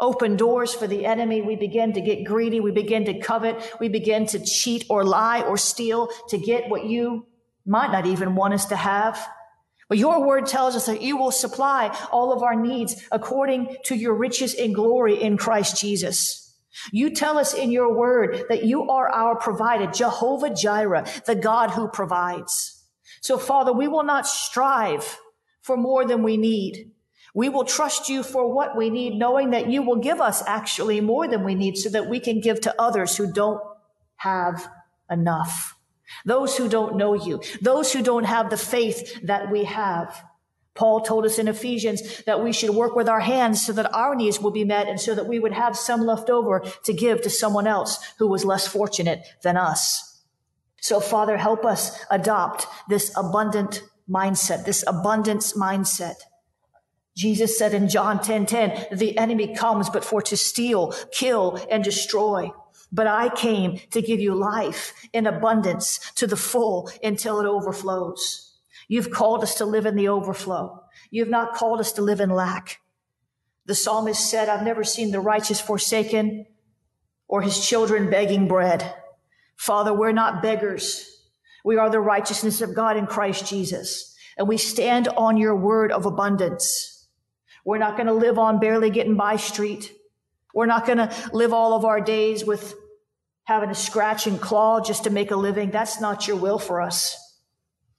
open 0.00 0.36
doors 0.36 0.74
for 0.74 0.86
the 0.86 1.06
enemy. 1.06 1.42
We 1.42 1.56
begin 1.56 1.92
to 1.92 2.00
get 2.00 2.24
greedy. 2.24 2.60
We 2.60 2.72
begin 2.72 3.04
to 3.04 3.20
covet. 3.20 3.76
We 3.78 3.88
begin 3.88 4.26
to 4.26 4.44
cheat 4.44 4.86
or 4.88 5.04
lie 5.04 5.42
or 5.42 5.56
steal 5.56 6.08
to 6.28 6.38
get 6.38 6.68
what 6.68 6.84
you 6.84 7.26
might 7.66 7.92
not 7.92 8.06
even 8.06 8.34
want 8.34 8.54
us 8.54 8.66
to 8.66 8.76
have. 8.76 9.24
But 9.88 9.98
your 9.98 10.24
word 10.24 10.46
tells 10.46 10.76
us 10.76 10.86
that 10.86 11.02
you 11.02 11.16
will 11.16 11.32
supply 11.32 11.96
all 12.12 12.32
of 12.32 12.42
our 12.42 12.54
needs 12.54 13.06
according 13.10 13.76
to 13.84 13.96
your 13.96 14.14
riches 14.14 14.54
in 14.54 14.72
glory 14.72 15.20
in 15.20 15.36
Christ 15.36 15.80
Jesus. 15.80 16.56
You 16.92 17.10
tell 17.10 17.36
us 17.36 17.52
in 17.52 17.72
your 17.72 17.92
word 17.92 18.44
that 18.48 18.64
you 18.64 18.88
are 18.88 19.08
our 19.08 19.36
provider, 19.36 19.86
Jehovah 19.90 20.54
Jireh, 20.54 21.06
the 21.26 21.34
God 21.34 21.70
who 21.70 21.88
provides. 21.88 22.84
So 23.20 23.36
Father, 23.36 23.72
we 23.72 23.88
will 23.88 24.04
not 24.04 24.26
strive 24.26 25.18
for 25.62 25.76
more 25.76 26.06
than 26.06 26.22
we 26.22 26.36
need. 26.36 26.92
We 27.34 27.48
will 27.48 27.64
trust 27.64 28.08
you 28.08 28.22
for 28.22 28.52
what 28.52 28.76
we 28.76 28.90
need, 28.90 29.18
knowing 29.18 29.50
that 29.50 29.70
you 29.70 29.82
will 29.82 29.96
give 29.96 30.20
us 30.20 30.42
actually 30.46 31.00
more 31.00 31.28
than 31.28 31.44
we 31.44 31.54
need 31.54 31.76
so 31.76 31.88
that 31.90 32.08
we 32.08 32.20
can 32.20 32.40
give 32.40 32.60
to 32.62 32.74
others 32.80 33.16
who 33.16 33.32
don't 33.32 33.60
have 34.16 34.68
enough. 35.10 35.76
Those 36.24 36.56
who 36.56 36.68
don't 36.68 36.96
know 36.96 37.14
you, 37.14 37.40
those 37.60 37.92
who 37.92 38.02
don't 38.02 38.24
have 38.24 38.50
the 38.50 38.56
faith 38.56 39.20
that 39.22 39.50
we 39.50 39.64
have. 39.64 40.24
Paul 40.74 41.00
told 41.00 41.24
us 41.24 41.38
in 41.38 41.48
Ephesians 41.48 42.22
that 42.24 42.42
we 42.42 42.52
should 42.52 42.70
work 42.70 42.94
with 42.96 43.08
our 43.08 43.20
hands 43.20 43.64
so 43.64 43.72
that 43.72 43.92
our 43.94 44.14
needs 44.14 44.40
will 44.40 44.50
be 44.50 44.64
met 44.64 44.88
and 44.88 45.00
so 45.00 45.14
that 45.14 45.26
we 45.26 45.38
would 45.38 45.52
have 45.52 45.76
some 45.76 46.02
left 46.02 46.30
over 46.30 46.64
to 46.84 46.92
give 46.92 47.22
to 47.22 47.30
someone 47.30 47.66
else 47.66 47.98
who 48.18 48.28
was 48.28 48.44
less 48.44 48.66
fortunate 48.66 49.20
than 49.42 49.56
us. 49.56 50.22
So 50.80 51.00
Father, 51.00 51.36
help 51.36 51.64
us 51.64 52.02
adopt 52.10 52.66
this 52.88 53.12
abundant 53.16 53.82
mindset, 54.08 54.64
this 54.64 54.84
abundance 54.86 55.52
mindset. 55.52 56.14
Jesus 57.16 57.58
said 57.58 57.74
in 57.74 57.88
John 57.88 58.20
10, 58.20 58.46
10, 58.46 58.86
the 58.92 59.18
enemy 59.18 59.54
comes 59.54 59.90
but 59.90 60.04
for 60.04 60.22
to 60.22 60.36
steal, 60.36 60.92
kill, 61.12 61.58
and 61.70 61.82
destroy. 61.82 62.50
But 62.92 63.06
I 63.06 63.28
came 63.28 63.78
to 63.90 64.02
give 64.02 64.20
you 64.20 64.34
life 64.34 64.92
in 65.12 65.26
abundance 65.26 66.12
to 66.16 66.26
the 66.26 66.36
full 66.36 66.90
until 67.02 67.40
it 67.40 67.46
overflows. 67.46 68.58
You've 68.88 69.10
called 69.10 69.42
us 69.42 69.54
to 69.56 69.64
live 69.64 69.86
in 69.86 69.96
the 69.96 70.08
overflow. 70.08 70.82
You've 71.10 71.28
not 71.28 71.54
called 71.54 71.80
us 71.80 71.92
to 71.92 72.02
live 72.02 72.20
in 72.20 72.30
lack. 72.30 72.80
The 73.66 73.74
psalmist 73.74 74.28
said, 74.28 74.48
I've 74.48 74.64
never 74.64 74.82
seen 74.82 75.12
the 75.12 75.20
righteous 75.20 75.60
forsaken 75.60 76.46
or 77.28 77.42
his 77.42 77.64
children 77.64 78.10
begging 78.10 78.48
bread. 78.48 78.94
Father, 79.56 79.94
we're 79.94 80.10
not 80.10 80.42
beggars. 80.42 81.06
We 81.64 81.76
are 81.76 81.90
the 81.90 82.00
righteousness 82.00 82.60
of 82.62 82.74
God 82.74 82.96
in 82.96 83.06
Christ 83.06 83.46
Jesus. 83.46 84.16
And 84.36 84.48
we 84.48 84.56
stand 84.56 85.06
on 85.08 85.36
your 85.36 85.54
word 85.54 85.92
of 85.92 86.06
abundance. 86.06 86.99
We're 87.64 87.78
not 87.78 87.96
going 87.96 88.06
to 88.06 88.12
live 88.12 88.38
on 88.38 88.58
barely 88.58 88.90
getting 88.90 89.16
by 89.16 89.36
street. 89.36 89.92
We're 90.54 90.66
not 90.66 90.86
going 90.86 90.98
to 90.98 91.12
live 91.32 91.52
all 91.52 91.74
of 91.74 91.84
our 91.84 92.00
days 92.00 92.44
with 92.44 92.74
having 93.44 93.70
a 93.70 93.74
scratch 93.74 94.26
and 94.26 94.40
claw 94.40 94.80
just 94.80 95.04
to 95.04 95.10
make 95.10 95.30
a 95.30 95.36
living. 95.36 95.70
That's 95.70 96.00
not 96.00 96.26
your 96.26 96.36
will 96.36 96.58
for 96.58 96.80
us. 96.80 97.16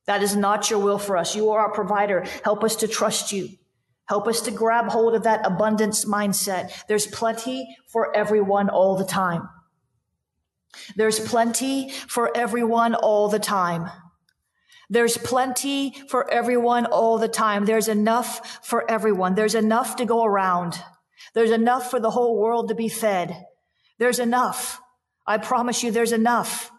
That 0.05 0.23
is 0.23 0.35
not 0.35 0.69
your 0.69 0.79
will 0.79 0.97
for 0.97 1.17
us. 1.17 1.35
You 1.35 1.51
are 1.51 1.59
our 1.59 1.71
provider. 1.71 2.25
Help 2.43 2.63
us 2.63 2.77
to 2.77 2.87
trust 2.87 3.31
you. 3.31 3.49
Help 4.05 4.27
us 4.27 4.41
to 4.41 4.51
grab 4.51 4.87
hold 4.87 5.15
of 5.15 5.23
that 5.23 5.45
abundance 5.45 6.05
mindset. 6.05 6.73
There's 6.87 7.07
plenty 7.07 7.77
for 7.87 8.15
everyone 8.15 8.69
all 8.69 8.97
the 8.97 9.05
time. 9.05 9.47
There's 10.95 11.19
plenty 11.19 11.91
for 11.91 12.35
everyone 12.35 12.95
all 12.95 13.29
the 13.29 13.39
time. 13.39 13.89
There's 14.91 15.17
plenty 15.17 15.95
for 16.09 16.29
everyone 16.29 16.85
all 16.85 17.17
the 17.17 17.29
time. 17.29 17.65
There's 17.65 17.87
enough 17.87 18.59
for 18.61 18.89
everyone. 18.91 19.35
There's 19.35 19.55
enough 19.55 19.95
to 19.95 20.05
go 20.05 20.25
around. 20.25 20.83
There's 21.33 21.51
enough 21.51 21.89
for 21.89 22.01
the 22.01 22.11
whole 22.11 22.37
world 22.37 22.67
to 22.67 22.75
be 22.75 22.89
fed. 22.89 23.45
There's 23.99 24.19
enough. 24.19 24.81
I 25.25 25.37
promise 25.37 25.81
you 25.81 25.91
there's 25.91 26.11
enough. 26.11 26.69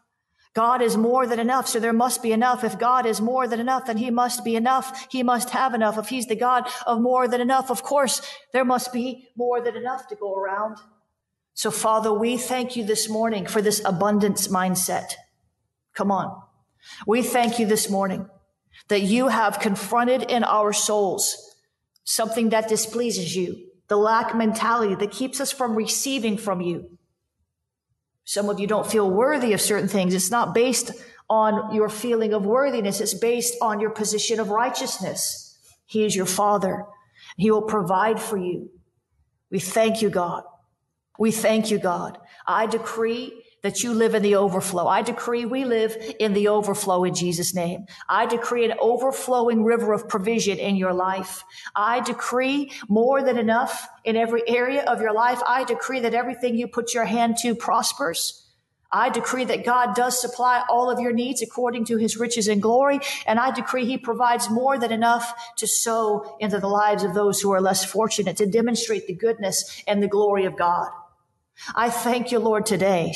God 0.55 0.83
is 0.83 0.95
more 0.95 1.27
than 1.27 1.41
enough, 1.41 1.67
so 1.67 1.81
there 1.81 1.95
must 1.95 2.23
be 2.23 2.33
enough. 2.33 2.63
If 2.65 2.79
God 2.79 3.07
is 3.07 3.23
more 3.23 3.49
than 3.49 3.61
enough, 3.61 3.87
then 3.87 3.97
he 3.97 4.11
must 4.11 4.45
be 4.45 4.57
enough. 4.57 5.07
He 5.11 5.23
must 5.23 5.49
have 5.49 5.73
enough. 5.73 5.97
If 5.97 6.11
he's 6.11 6.27
the 6.27 6.37
God 6.37 6.69
of 6.87 7.01
more 7.01 7.27
than 7.27 7.41
enough, 7.41 7.71
of 7.71 7.83
course, 7.83 8.21
there 8.53 8.67
must 8.67 8.93
be 8.93 9.29
more 9.35 9.63
than 9.63 9.75
enough 9.75 10.07
to 10.09 10.17
go 10.17 10.35
around. 10.35 10.77
So 11.55 11.71
Father, 11.71 12.13
we 12.13 12.37
thank 12.37 12.77
you 12.77 12.85
this 12.85 13.09
morning 13.09 13.47
for 13.47 13.63
this 13.63 13.83
abundance 13.87 14.49
mindset. 14.49 15.15
Come 15.95 16.13
on. 16.13 16.43
We 17.07 17.23
thank 17.23 17.59
you 17.59 17.67
this 17.67 17.91
morning 17.91 18.29
that 18.89 19.03
you 19.03 19.29
have 19.29 19.61
confronted 19.61 20.23
in 20.23 20.45
our 20.45 20.73
souls 20.73 21.37
something 22.05 22.51
that 22.51 22.69
displeases 22.69 23.37
you, 23.37 23.69
the 23.89 23.97
lack 23.97 24.35
mentality 24.35 24.95
that 24.95 25.11
keeps 25.11 25.41
us 25.41 25.53
from 25.53 25.77
receiving 25.77 26.37
from 26.37 26.61
you. 26.61 26.99
Some 28.25 28.49
of 28.49 28.61
you 28.61 28.67
don't 28.67 28.91
feel 28.91 29.11
worthy 29.11 29.53
of 29.53 29.61
certain 29.61 29.89
things. 29.89 30.15
It's 30.15 30.31
not 30.31 30.55
based 30.55 30.93
on 31.29 31.75
your 31.75 31.89
feeling 31.89 32.33
of 32.33 32.45
worthiness. 32.45 33.01
It's 33.01 33.15
based 33.15 33.55
on 33.61 33.81
your 33.81 33.91
position 33.91 34.39
of 34.39 34.51
righteousness. 34.51 35.59
He 35.87 36.05
is 36.05 36.15
your 36.15 36.27
father. 36.27 36.85
He 37.37 37.51
will 37.51 37.63
provide 37.63 38.21
for 38.21 38.37
you. 38.37 38.71
We 39.51 39.59
thank 39.59 40.03
you, 40.03 40.11
God. 40.11 40.45
We 41.19 41.31
thank 41.31 41.71
you, 41.71 41.79
God. 41.79 42.19
I 42.47 42.67
decree 42.67 43.42
that 43.63 43.83
you 43.83 43.95
live 43.95 44.15
in 44.15 44.23
the 44.23 44.37
overflow. 44.37 44.87
I 44.87 45.03
decree 45.03 45.45
we 45.45 45.65
live 45.65 45.97
in 46.19 46.33
the 46.33 46.49
overflow 46.49 47.05
in 47.05 47.15
Jesus' 47.15 47.55
name. 47.55 47.87
I 48.09 48.27
decree 48.27 48.65
an 48.65 48.75
overflowing 48.81 49.65
river 49.65 49.93
of 49.93 50.09
provision 50.09 50.59
in 50.59 50.77
your 50.77 50.93
life. 50.93 51.45
I 51.75 52.01
decree 52.01 52.73
more 52.89 53.23
than 53.23 53.39
enough 53.39 53.89
in 54.05 54.17
every 54.17 54.43
area 54.49 54.83
of 54.85 55.01
your 55.01 55.13
life. 55.13 55.41
I 55.47 55.65
decree 55.65 56.01
that 56.01 56.15
everything 56.15 56.57
you 56.57 56.67
put 56.67 56.93
your 56.93 57.05
hand 57.05 57.37
to 57.43 57.55
prospers. 57.55 58.39
I 58.95 59.09
decree 59.09 59.47
that 59.47 59.65
God 59.65 59.95
does 59.95 60.21
supply 60.21 60.63
all 60.69 60.91
of 60.91 61.01
your 61.01 61.13
needs 61.13 61.41
according 61.41 61.87
to 61.87 61.97
his 61.97 62.19
riches 62.19 62.47
and 62.47 62.61
glory. 62.61 63.01
And 63.27 63.39
I 63.39 63.51
decree 63.51 63.87
he 63.87 63.97
provides 63.97 64.51
more 64.51 64.79
than 64.79 64.93
enough 64.93 65.33
to 65.59 65.67
sow 65.67 66.37
into 66.41 66.59
the 66.59 66.69
lives 66.69 67.03
of 67.03 67.15
those 67.15 67.41
who 67.41 67.53
are 67.53 67.61
less 67.61 67.85
fortunate 67.85 68.37
to 68.37 68.47
demonstrate 68.47 69.07
the 69.07 69.15
goodness 69.15 69.83
and 69.87 70.03
the 70.03 70.09
glory 70.09 70.45
of 70.45 70.59
God. 70.59 70.91
I 71.75 71.91
thank 71.91 72.33
you, 72.33 72.39
Lord, 72.39 72.67
today. 72.67 73.13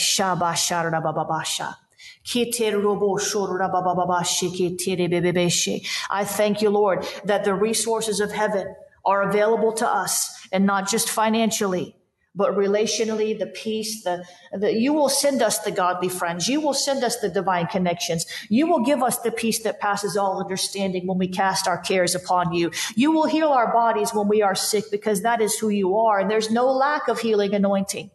I 6.11 6.25
thank 6.25 6.63
you, 6.63 6.71
Lord, 6.71 7.07
that 7.25 7.45
the 7.45 7.55
resources 7.55 8.21
of 8.21 8.33
heaven 8.33 8.75
are 9.05 9.29
available 9.29 9.73
to 9.75 9.89
us 9.89 10.49
and 10.53 10.67
not 10.67 10.89
just 10.89 11.09
financially, 11.09 11.97
but 12.35 12.55
relationally, 12.55 13.39
the 13.39 13.47
peace, 13.47 14.03
the, 14.05 14.25
the, 14.53 14.73
you 14.75 14.93
will 14.93 15.09
send 15.09 15.41
us 15.41 15.61
the 15.61 15.71
godly 15.71 16.09
friends. 16.09 16.49
You 16.49 16.61
will 16.61 16.75
send 16.75 17.03
us 17.03 17.19
the 17.21 17.31
divine 17.31 17.67
connections. 17.69 18.27
You 18.51 18.67
will 18.67 18.85
give 18.85 19.03
us 19.03 19.19
the 19.21 19.31
peace 19.31 19.63
that 19.63 19.81
passes 19.81 20.17
all 20.17 20.43
understanding 20.43 21.07
when 21.07 21.19
we 21.19 21.29
cast 21.29 21.67
our 21.67 21.79
cares 21.79 22.15
upon 22.15 22.53
you. 22.53 22.73
You 22.95 23.13
will 23.13 23.27
heal 23.27 23.49
our 23.49 23.73
bodies 23.73 24.13
when 24.13 24.29
we 24.29 24.43
are 24.43 24.55
sick 24.55 24.85
because 24.91 25.23
that 25.23 25.41
is 25.41 25.59
who 25.59 25.71
you 25.71 25.97
are. 25.97 26.21
And 26.21 26.31
there's 26.31 26.51
no 26.51 26.67
lack 26.67 27.09
of 27.09 27.21
healing 27.21 27.55
anointing. 27.55 28.11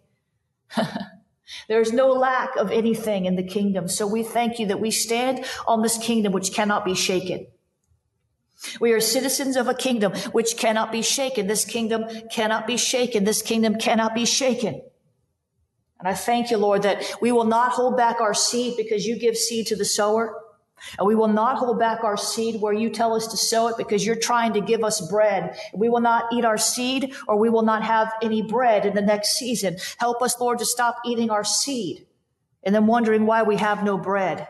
There's 1.68 1.92
no 1.92 2.10
lack 2.10 2.56
of 2.56 2.72
anything 2.72 3.26
in 3.26 3.36
the 3.36 3.44
kingdom. 3.44 3.88
So 3.88 4.08
we 4.08 4.24
thank 4.24 4.60
you 4.60 4.68
that 4.68 4.80
we 4.80 4.92
stand 4.92 5.46
on 5.68 5.82
this 5.82 5.98
kingdom 5.98 6.34
which 6.34 6.54
cannot 6.54 6.86
be 6.86 6.96
shaken. 6.96 7.48
We 8.80 8.92
are 8.94 9.00
citizens 9.00 9.56
of 9.56 9.68
a 9.68 9.74
kingdom 9.74 10.14
which 10.32 10.56
cannot 10.56 10.92
be 10.92 11.02
shaken. 11.02 11.48
This 11.48 11.66
kingdom 11.66 12.06
cannot 12.32 12.68
be 12.68 12.78
shaken. 12.78 13.24
This 13.24 13.42
kingdom 13.42 13.76
cannot 13.76 14.14
be 14.14 14.26
shaken. 14.26 14.82
And 16.00 16.08
I 16.08 16.14
thank 16.14 16.52
you, 16.52 16.58
Lord, 16.58 16.84
that 16.84 17.04
we 17.22 17.32
will 17.32 17.46
not 17.46 17.74
hold 17.74 17.98
back 17.98 18.22
our 18.22 18.34
seed 18.34 18.76
because 18.78 19.06
you 19.06 19.20
give 19.20 19.36
seed 19.36 19.68
to 19.68 19.76
the 19.76 19.86
sower. 19.86 20.41
And 20.98 21.08
we 21.08 21.16
will 21.16 21.28
not 21.28 21.58
hold 21.58 21.80
back 21.80 22.04
our 22.04 22.18
seed 22.18 22.62
where 22.62 22.74
you 22.74 22.90
tell 22.90 23.14
us 23.14 23.28
to 23.28 23.38
sow 23.38 23.68
it 23.68 23.78
because 23.78 24.06
you're 24.06 24.16
trying 24.16 24.54
to 24.54 24.62
give 24.62 24.84
us 24.84 25.02
bread. 25.10 25.58
We 25.74 25.90
will 25.90 26.02
not 26.02 26.26
eat 26.34 26.46
our 26.46 26.58
seed 26.58 27.14
or 27.28 27.38
we 27.38 27.50
will 27.50 27.62
not 27.62 27.84
have 27.84 28.12
any 28.22 28.42
bread 28.42 28.86
in 28.86 28.96
the 28.96 29.02
next 29.02 29.36
season. 29.36 29.78
Help 29.98 30.22
us, 30.22 30.40
Lord, 30.40 30.60
to 30.60 30.66
stop 30.66 30.98
eating 31.06 31.30
our 31.30 31.44
seed 31.44 32.06
and 32.64 32.74
then 32.74 32.88
wondering 32.88 33.26
why 33.26 33.44
we 33.44 33.58
have 33.58 33.84
no 33.84 33.98
bread. 33.98 34.48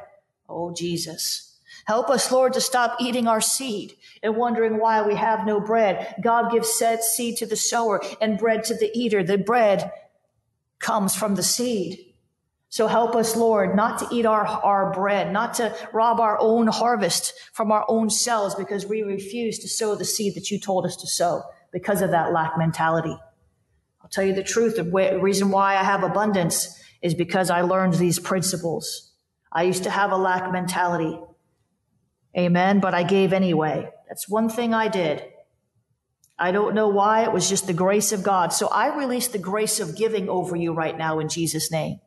Oh, 0.48 0.74
Jesus. 0.74 1.60
Help 1.86 2.10
us, 2.10 2.32
Lord, 2.32 2.54
to 2.54 2.62
stop 2.62 2.98
eating 3.00 3.28
our 3.28 3.42
seed 3.42 3.94
and 4.22 4.36
wondering 4.36 4.80
why 4.80 5.02
we 5.02 5.16
have 5.16 5.46
no 5.46 5.60
bread. 5.60 6.16
God 6.22 6.52
gives 6.52 6.70
said 6.78 7.04
seed 7.04 7.38
to 7.38 7.46
the 7.46 7.56
sower 7.56 8.02
and 8.22 8.38
bread 8.38 8.64
to 8.66 8.76
the 8.76 8.92
eater. 8.94 9.24
The 9.24 9.38
bread 9.38 9.92
comes 10.80 11.16
from 11.16 11.36
the 11.36 11.44
seed. 11.44 12.11
So 12.72 12.88
help 12.88 13.16
us, 13.16 13.36
Lord, 13.36 13.76
not 13.76 14.00
to 14.00 14.08
eat 14.16 14.26
our, 14.26 14.46
our 14.46 14.94
bread, 14.94 15.34
not 15.34 15.56
to 15.56 15.76
rob 15.92 16.22
our 16.22 16.40
own 16.40 16.68
harvest 16.68 17.34
from 17.52 17.70
our 17.70 17.84
own 17.90 18.10
selves 18.10 18.56
because 18.56 18.86
we 18.86 19.04
refuse 19.04 19.60
to 19.60 19.68
sow 19.68 19.94
the 19.94 20.06
seed 20.06 20.36
that 20.36 20.50
you 20.50 20.58
told 20.58 20.86
us 20.86 20.96
to 20.96 21.08
sow 21.08 21.44
because 21.74 22.02
of 22.02 22.12
that 22.12 22.32
lack 22.32 22.58
mentality. 22.58 23.18
I'll 24.02 24.10
tell 24.10 24.24
you 24.24 24.34
the 24.34 24.42
truth. 24.42 24.78
The 24.78 25.20
reason 25.22 25.52
why 25.52 25.76
I 25.76 25.84
have 25.84 26.04
abundance 26.04 26.82
is 27.02 27.14
because 27.14 27.50
I 27.50 27.60
learned 27.60 27.96
these 27.96 28.20
principles. 28.20 29.12
I 29.52 29.64
used 29.64 29.84
to 29.84 29.90
have 29.90 30.14
a 30.14 30.18
lack 30.18 30.50
mentality. 30.50 31.20
Amen. 32.38 32.80
But 32.80 32.94
I 32.94 33.04
gave 33.04 33.34
anyway. 33.34 33.90
That's 34.08 34.30
one 34.30 34.48
thing 34.48 34.74
I 34.74 34.88
did. 34.88 35.26
I 36.40 36.54
don't 36.54 36.74
know 36.74 36.88
why. 36.88 37.26
It 37.26 37.34
was 37.34 37.50
just 37.50 37.68
the 37.68 37.74
grace 37.74 38.14
of 38.14 38.24
God. 38.24 38.54
So 38.54 38.70
I 38.70 38.96
release 38.96 39.28
the 39.28 39.40
grace 39.40 39.82
of 39.82 39.98
giving 39.98 40.30
over 40.30 40.56
you 40.56 40.72
right 40.72 40.98
now 40.98 41.20
in 41.20 41.28
Jesus' 41.28 41.70
name. 41.70 42.00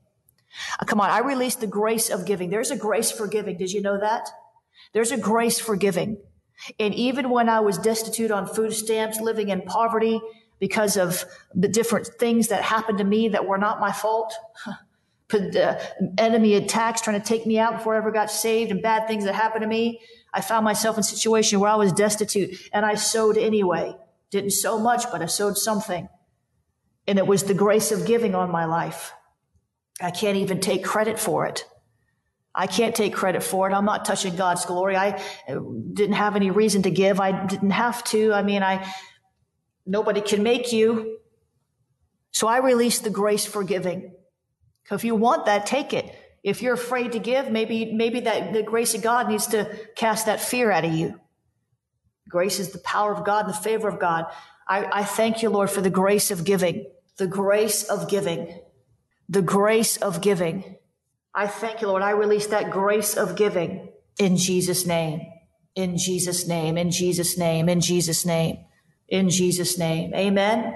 Uh, 0.80 0.84
come 0.84 1.00
on. 1.00 1.10
I 1.10 1.20
release 1.20 1.56
the 1.56 1.66
grace 1.66 2.10
of 2.10 2.26
giving. 2.26 2.50
There's 2.50 2.70
a 2.70 2.76
grace 2.76 3.10
for 3.10 3.26
giving. 3.26 3.56
Did 3.56 3.72
you 3.72 3.80
know 3.80 3.98
that? 3.98 4.28
There's 4.92 5.12
a 5.12 5.18
grace 5.18 5.58
for 5.58 5.76
giving. 5.76 6.18
And 6.78 6.94
even 6.94 7.30
when 7.30 7.48
I 7.48 7.60
was 7.60 7.78
destitute 7.78 8.30
on 8.30 8.46
food 8.46 8.72
stamps, 8.72 9.20
living 9.20 9.48
in 9.48 9.62
poverty 9.62 10.20
because 10.60 10.96
of 10.96 11.24
the 11.54 11.68
different 11.68 12.06
things 12.06 12.48
that 12.48 12.62
happened 12.62 12.98
to 12.98 13.04
me 13.04 13.28
that 13.28 13.46
were 13.46 13.58
not 13.58 13.80
my 13.80 13.92
fault, 13.92 14.34
enemy 16.18 16.54
attacks 16.54 17.00
trying 17.00 17.20
to 17.20 17.26
take 17.26 17.46
me 17.46 17.58
out 17.58 17.78
before 17.78 17.94
I 17.94 17.98
ever 17.98 18.12
got 18.12 18.30
saved 18.30 18.70
and 18.70 18.82
bad 18.82 19.08
things 19.08 19.24
that 19.24 19.34
happened 19.34 19.62
to 19.62 19.68
me. 19.68 20.00
I 20.32 20.40
found 20.40 20.64
myself 20.64 20.96
in 20.96 21.00
a 21.00 21.04
situation 21.04 21.60
where 21.60 21.70
I 21.70 21.76
was 21.76 21.92
destitute 21.92 22.56
and 22.72 22.86
I 22.86 22.94
sowed 22.94 23.36
anyway. 23.36 23.96
Didn't 24.30 24.50
sow 24.50 24.78
much, 24.78 25.10
but 25.10 25.22
I 25.22 25.26
sowed 25.26 25.56
something. 25.56 26.08
And 27.06 27.18
it 27.18 27.26
was 27.26 27.44
the 27.44 27.54
grace 27.54 27.92
of 27.92 28.06
giving 28.06 28.34
on 28.34 28.50
my 28.50 28.64
life. 28.64 29.12
I 30.00 30.10
can't 30.10 30.36
even 30.38 30.60
take 30.60 30.84
credit 30.84 31.18
for 31.18 31.46
it. 31.46 31.64
I 32.54 32.66
can't 32.66 32.94
take 32.94 33.14
credit 33.14 33.42
for 33.42 33.68
it. 33.68 33.72
I'm 33.72 33.84
not 33.84 34.04
touching 34.04 34.36
God's 34.36 34.64
glory. 34.64 34.96
I 34.96 35.20
uh, 35.48 35.58
didn't 35.92 36.14
have 36.14 36.36
any 36.36 36.50
reason 36.50 36.82
to 36.82 36.90
give. 36.90 37.18
I 37.18 37.46
didn't 37.46 37.70
have 37.70 38.04
to. 38.04 38.32
I 38.32 38.42
mean, 38.42 38.62
I, 38.62 38.88
nobody 39.84 40.20
can 40.20 40.42
make 40.42 40.72
you. 40.72 41.18
So 42.30 42.46
I 42.46 42.58
release 42.58 43.00
the 43.00 43.10
grace 43.10 43.44
for 43.44 43.64
giving. 43.64 44.12
If 44.90 45.04
you 45.04 45.14
want 45.14 45.46
that, 45.46 45.66
take 45.66 45.92
it. 45.92 46.14
If 46.42 46.62
you're 46.62 46.74
afraid 46.74 47.12
to 47.12 47.18
give, 47.18 47.50
maybe, 47.50 47.92
maybe 47.92 48.20
that 48.20 48.52
the 48.52 48.62
grace 48.62 48.94
of 48.94 49.02
God 49.02 49.28
needs 49.28 49.46
to 49.48 49.74
cast 49.96 50.26
that 50.26 50.40
fear 50.40 50.70
out 50.70 50.84
of 50.84 50.92
you. 50.92 51.18
Grace 52.28 52.58
is 52.58 52.70
the 52.70 52.78
power 52.78 53.12
of 53.12 53.24
God 53.24 53.46
and 53.46 53.54
the 53.54 53.58
favor 53.58 53.88
of 53.88 53.98
God. 53.98 54.26
I, 54.68 55.00
I 55.00 55.04
thank 55.04 55.42
you, 55.42 55.50
Lord, 55.50 55.70
for 55.70 55.80
the 55.80 55.90
grace 55.90 56.30
of 56.30 56.44
giving, 56.44 56.86
the 57.16 57.26
grace 57.26 57.84
of 57.84 58.08
giving, 58.08 58.60
the 59.28 59.42
grace 59.42 59.96
of 59.96 60.20
giving. 60.20 60.76
I 61.34 61.46
thank 61.46 61.80
you, 61.80 61.88
Lord. 61.88 62.02
I 62.02 62.10
release 62.10 62.46
that 62.48 62.70
grace 62.70 63.16
of 63.16 63.36
giving 63.36 63.88
in 64.18 64.36
Jesus' 64.36 64.86
name, 64.86 65.20
in 65.74 65.96
Jesus' 65.98 66.46
name, 66.46 66.78
in 66.78 66.90
Jesus' 66.90 67.36
name, 67.36 67.68
in 67.68 67.80
Jesus' 67.80 68.24
name, 68.24 68.58
in 69.08 69.30
Jesus' 69.30 69.78
name. 69.78 70.14
Amen. 70.14 70.74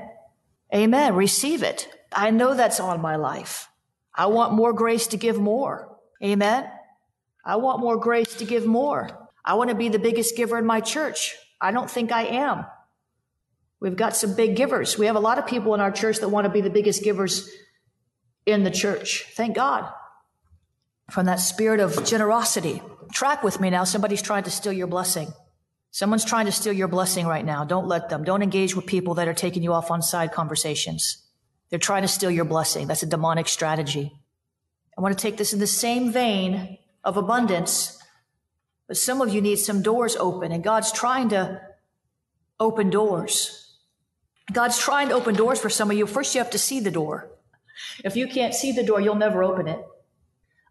Amen. 0.74 1.14
Receive 1.14 1.62
it. 1.62 1.88
I 2.12 2.30
know 2.30 2.54
that's 2.54 2.80
on 2.80 3.00
my 3.00 3.16
life. 3.16 3.68
I 4.14 4.26
want 4.26 4.52
more 4.52 4.72
grace 4.72 5.06
to 5.08 5.16
give 5.16 5.38
more. 5.38 5.96
Amen. 6.22 6.68
I 7.44 7.56
want 7.56 7.80
more 7.80 7.96
grace 7.96 8.34
to 8.36 8.44
give 8.44 8.66
more. 8.66 9.28
I 9.44 9.54
want 9.54 9.70
to 9.70 9.76
be 9.76 9.88
the 9.88 9.98
biggest 9.98 10.36
giver 10.36 10.58
in 10.58 10.66
my 10.66 10.80
church. 10.80 11.36
I 11.60 11.70
don't 11.70 11.90
think 11.90 12.10
I 12.10 12.24
am. 12.24 12.66
We've 13.80 13.96
got 13.96 14.16
some 14.16 14.34
big 14.34 14.56
givers. 14.56 14.98
We 14.98 15.06
have 15.06 15.16
a 15.16 15.20
lot 15.20 15.38
of 15.38 15.46
people 15.46 15.74
in 15.74 15.80
our 15.80 15.92
church 15.92 16.18
that 16.18 16.28
want 16.28 16.46
to 16.46 16.52
be 16.52 16.60
the 16.60 16.70
biggest 16.70 17.04
givers 17.04 17.48
in 18.48 18.64
the 18.64 18.70
church. 18.70 19.26
Thank 19.34 19.54
God 19.54 19.92
from 21.10 21.26
that 21.26 21.40
spirit 21.40 21.80
of 21.80 22.04
generosity. 22.04 22.82
Track 23.12 23.42
with 23.42 23.60
me 23.60 23.70
now. 23.70 23.84
Somebody's 23.84 24.22
trying 24.22 24.44
to 24.44 24.50
steal 24.50 24.72
your 24.72 24.86
blessing. 24.86 25.32
Someone's 25.90 26.24
trying 26.24 26.46
to 26.46 26.52
steal 26.52 26.72
your 26.72 26.88
blessing 26.88 27.26
right 27.26 27.44
now. 27.44 27.64
Don't 27.64 27.86
let 27.86 28.08
them. 28.08 28.24
Don't 28.24 28.42
engage 28.42 28.76
with 28.76 28.86
people 28.86 29.14
that 29.14 29.28
are 29.28 29.34
taking 29.34 29.62
you 29.62 29.72
off 29.72 29.90
on 29.90 30.02
side 30.02 30.32
conversations. 30.32 31.24
They're 31.70 31.78
trying 31.78 32.02
to 32.02 32.08
steal 32.08 32.30
your 32.30 32.44
blessing. 32.44 32.86
That's 32.86 33.02
a 33.02 33.06
demonic 33.06 33.48
strategy. 33.48 34.12
I 34.96 35.00
want 35.00 35.16
to 35.16 35.22
take 35.22 35.36
this 35.36 35.52
in 35.52 35.60
the 35.60 35.66
same 35.66 36.12
vein 36.12 36.78
of 37.04 37.16
abundance, 37.16 38.02
but 38.86 38.96
some 38.96 39.20
of 39.20 39.32
you 39.32 39.40
need 39.40 39.58
some 39.58 39.80
doors 39.80 40.16
open, 40.16 40.50
and 40.50 40.64
God's 40.64 40.92
trying 40.92 41.28
to 41.30 41.60
open 42.58 42.90
doors. 42.90 43.76
God's 44.52 44.78
trying 44.78 45.08
to 45.08 45.14
open 45.14 45.34
doors 45.34 45.60
for 45.60 45.70
some 45.70 45.90
of 45.90 45.96
you. 45.96 46.06
First, 46.06 46.34
you 46.34 46.40
have 46.40 46.50
to 46.50 46.58
see 46.58 46.80
the 46.80 46.90
door. 46.90 47.30
If 48.04 48.16
you 48.16 48.28
can't 48.28 48.54
see 48.54 48.72
the 48.72 48.82
door, 48.82 49.00
you'll 49.00 49.14
never 49.14 49.42
open 49.42 49.68
it. 49.68 49.84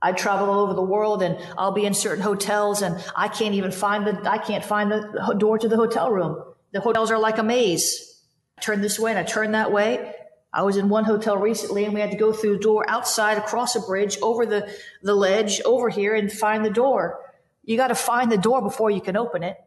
I 0.02 0.12
travel 0.12 0.50
all 0.50 0.60
over 0.60 0.74
the 0.74 0.84
world 0.84 1.24
and 1.24 1.38
I'll 1.58 1.72
be 1.72 1.86
in 1.86 1.94
certain 1.94 2.24
hotels 2.24 2.82
and 2.82 3.04
I 3.16 3.28
can't 3.28 3.56
even 3.56 3.72
find 3.72 4.06
the, 4.06 4.30
I 4.30 4.38
can't 4.38 4.64
find 4.64 4.92
the 4.92 5.36
door 5.38 5.58
to 5.58 5.68
the 5.68 5.76
hotel 5.76 6.12
room. 6.12 6.44
The 6.72 6.82
hotels 6.82 7.10
are 7.12 7.18
like 7.18 7.40
a 7.40 7.44
maze. 7.44 8.22
I 8.58 8.62
turn 8.62 8.82
this 8.82 9.00
way 9.00 9.12
and 9.12 9.20
I 9.20 9.24
turn 9.24 9.54
that 9.54 9.72
way. 9.72 10.14
I 10.54 10.64
was 10.64 10.78
in 10.78 10.90
one 10.90 11.04
hotel 11.04 11.38
recently 11.38 11.86
and 11.86 11.94
we 11.94 12.00
had 12.00 12.12
to 12.12 12.18
go 12.18 12.32
through 12.32 12.56
a 12.56 12.60
door 12.60 12.86
outside 12.88 13.38
across 13.38 13.76
a 13.76 13.82
bridge 13.82 14.18
over 14.22 14.46
the, 14.46 14.72
the 15.02 15.16
ledge 15.16 15.62
over 15.62 15.90
here 15.90 16.16
and 16.16 16.32
find 16.32 16.64
the 16.64 16.70
door. 16.70 17.20
You 17.64 17.76
got 17.76 17.90
to 17.90 17.96
find 17.96 18.32
the 18.32 18.38
door 18.38 18.62
before 18.62 18.90
you 18.90 19.02
can 19.02 19.18
open 19.18 19.44
it. 19.44 19.58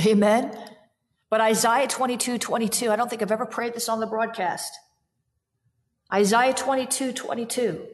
Amen. 0.00 0.56
But 1.30 1.40
Isaiah 1.40 1.88
22, 1.88 2.38
22, 2.38 2.90
I 2.90 2.96
don't 2.96 3.10
think 3.10 3.20
I've 3.20 3.32
ever 3.32 3.46
prayed 3.46 3.74
this 3.74 3.88
on 3.88 4.00
the 4.00 4.06
broadcast. 4.06 4.72
Isaiah 6.12 6.54
22, 6.54 7.12
22. 7.12 7.86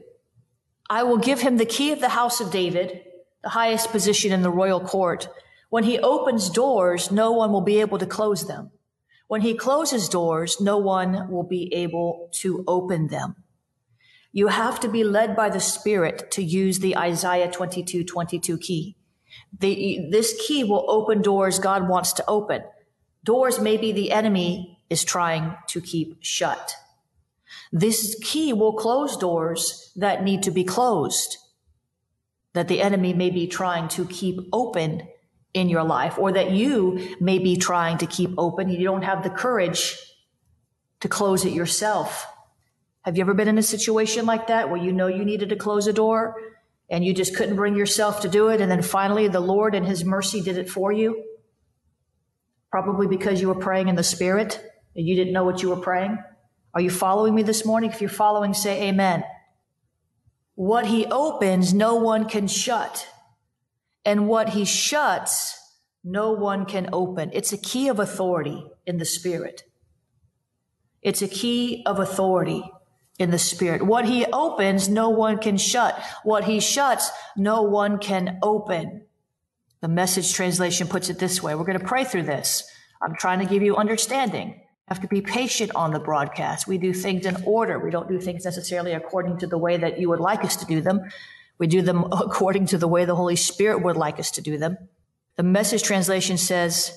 I 0.89 1.03
will 1.03 1.19
give 1.19 1.41
him 1.41 1.57
the 1.57 1.67
key 1.67 1.91
of 1.91 2.01
the 2.01 2.11
house 2.11 2.41
of 2.41 2.53
David, 2.53 3.03
the 3.43 3.49
highest 3.49 3.91
position 3.91 4.31
in 4.31 4.43
the 4.43 4.51
royal 4.51 4.81
court. 4.81 5.29
When 5.69 5.83
he 5.83 5.99
opens 5.99 6.49
doors, 6.49 7.11
no 7.11 7.33
one 7.33 7.51
will 7.51 7.61
be 7.61 7.81
able 7.81 7.99
to 7.99 8.07
close 8.07 8.47
them. 8.47 8.71
When 9.27 9.41
he 9.41 9.55
closes 9.55 10.09
doors, 10.09 10.61
no 10.61 10.79
one 10.79 11.29
will 11.29 11.43
be 11.43 11.73
able 11.75 12.29
to 12.35 12.63
open 12.69 13.09
them. 13.09 13.35
You 14.31 14.49
have 14.49 14.79
to 14.81 14.89
be 14.89 15.03
led 15.03 15.35
by 15.35 15.49
the 15.49 15.61
Spirit 15.61 16.31
to 16.33 16.43
use 16.43 16.79
the 16.79 16.97
Isaiah 16.97 17.51
22, 17.51 18.05
22 18.05 18.59
key. 18.59 18.97
The, 19.59 20.07
this 20.11 20.41
key 20.47 20.63
will 20.63 20.85
open 20.89 21.23
doors 21.23 21.59
God 21.59 21.89
wants 21.89 22.13
to 22.15 22.25
open. 22.29 22.63
Doors 23.25 23.59
maybe 23.59 23.91
the 23.91 24.13
enemy 24.13 24.79
is 24.89 25.03
trying 25.03 25.57
to 25.69 25.81
keep 25.81 26.19
shut. 26.21 26.77
This 27.77 28.17
key 28.23 28.53
will 28.53 28.75
close 28.75 29.17
doors 29.17 29.93
that 29.97 30.23
need 30.23 30.45
to 30.45 30.53
be 30.53 30.63
closed, 30.63 31.39
that 32.53 32.69
the 32.69 32.81
enemy 32.81 33.13
may 33.13 33.31
be 33.31 33.49
trying 33.49 33.89
to 33.89 34.07
keep 34.07 34.39
open 34.53 35.09
in 35.55 35.69
your 35.69 35.83
life 35.83 36.17
or 36.17 36.31
that 36.31 36.53
you 36.53 37.17
may 37.19 37.41
be 37.41 37.57
trying 37.57 37.99
to 37.99 38.07
keep 38.07 38.31
open. 38.39 38.69
You 38.69 38.85
don't 38.85 39.03
have 39.03 39.25
the 39.25 39.31
courage 39.31 39.99
to 41.01 41.09
close 41.09 41.45
it 41.45 41.53
yourself. 41.53 42.25
Have 43.03 43.17
you 43.17 43.23
ever 43.23 43.35
been 43.35 43.49
in 43.49 43.59
a 43.59 43.63
situation 43.63 44.25
like 44.25 44.47
that 44.47 44.71
where 44.71 44.81
you 44.81 44.93
know 44.93 45.09
you 45.09 45.25
needed 45.25 45.49
to 45.49 45.57
close 45.57 45.89
a 45.89 45.93
door 45.93 46.37
and 46.89 47.05
you 47.05 47.13
just 47.13 47.35
couldn't 47.37 47.57
bring 47.57 47.75
yourself 47.75 48.21
to 48.21 48.29
do 48.29 48.51
it? 48.51 48.61
And 48.61 48.71
then 48.71 48.83
finally 48.83 49.27
the 49.27 49.41
Lord 49.41 49.75
and 49.75 49.85
his 49.85 50.05
mercy 50.05 50.41
did 50.41 50.59
it 50.59 50.71
for 50.71 50.93
you? 50.93 51.25
Probably 52.71 53.09
because 53.09 53.41
you 53.41 53.49
were 53.49 53.57
praying 53.57 53.89
in 53.89 53.97
the 53.97 54.05
spirit 54.05 54.61
and 54.95 55.05
you 55.05 55.17
didn't 55.17 55.33
know 55.33 55.45
what 55.45 55.61
you 55.61 55.71
were 55.71 55.81
praying. 55.81 56.19
Are 56.75 56.81
you 56.81 56.91
following 56.91 57.35
me 57.35 57.43
this 57.43 57.65
morning? 57.65 57.91
If 57.91 58.01
you're 58.01 58.11
following, 58.11 58.53
say 58.53 58.89
amen. 58.89 59.25
What 60.57 60.87
he 60.87 61.07
opens, 61.07 61.73
no 61.73 61.97
one 61.97 62.29
can 62.29 62.49
shut. 62.49 63.09
And 64.05 64.29
what 64.29 64.51
he 64.51 64.65
shuts, 64.65 65.59
no 66.03 66.33
one 66.33 66.67
can 66.67 66.91
open. 66.93 67.31
It's 67.33 67.53
a 67.53 67.59
key 67.59 67.89
of 67.89 67.99
authority 67.99 68.67
in 68.87 68.99
the 68.99 69.05
spirit. 69.05 69.63
It's 71.01 71.23
a 71.23 71.29
key 71.29 71.83
of 71.87 72.01
authority 72.01 72.65
in 73.19 73.31
the 73.31 73.39
spirit. 73.39 73.85
What 73.85 74.07
he 74.07 74.27
opens, 74.27 74.89
no 74.89 75.11
one 75.11 75.39
can 75.39 75.57
shut. 75.57 76.01
What 76.25 76.45
he 76.45 76.61
shuts, 76.61 77.11
no 77.37 77.63
one 77.63 77.99
can 77.99 78.39
open. 78.43 79.07
The 79.81 79.89
message 79.89 80.33
translation 80.33 80.89
puts 80.89 81.09
it 81.09 81.19
this 81.19 81.43
way. 81.43 81.55
We're 81.55 81.65
going 81.65 81.79
to 81.79 81.85
pray 81.85 82.05
through 82.05 82.25
this. 82.25 82.65
I'm 83.01 83.15
trying 83.15 83.41
to 83.41 83.47
give 83.47 83.63
you 83.63 83.77
understanding. 83.77 84.61
Have 84.89 85.01
to 85.01 85.09
be 85.09 85.23
patient 85.23 85.73
on 85.75 85.93
the 85.93 85.99
broadcast. 85.99 86.67
We 86.67 86.77
do 86.77 86.93
things 86.93 87.25
in 87.25 87.37
order. 87.45 87.79
We 87.79 87.91
don't 87.91 88.09
do 88.09 88.21
things 88.21 88.45
necessarily 88.45 88.93
according 88.93 89.39
to 89.39 89.47
the 89.47 89.57
way 89.57 89.79
that 89.79 89.99
you 89.99 90.11
would 90.11 90.21
like 90.21 90.45
us 90.45 90.57
to 90.57 90.67
do 90.67 90.81
them. 90.83 91.01
We 91.59 91.67
do 91.67 91.81
them 91.81 92.05
according 92.13 92.67
to 92.67 92.79
the 92.79 92.89
way 92.89 93.05
the 93.05 93.17
Holy 93.17 93.37
Spirit 93.37 93.83
would 93.83 93.97
like 93.97 94.19
us 94.19 94.31
to 94.33 94.43
do 94.43 94.59
them. 94.59 94.77
The 95.37 95.43
message 95.43 95.83
translation 95.83 96.37
says, 96.37 96.93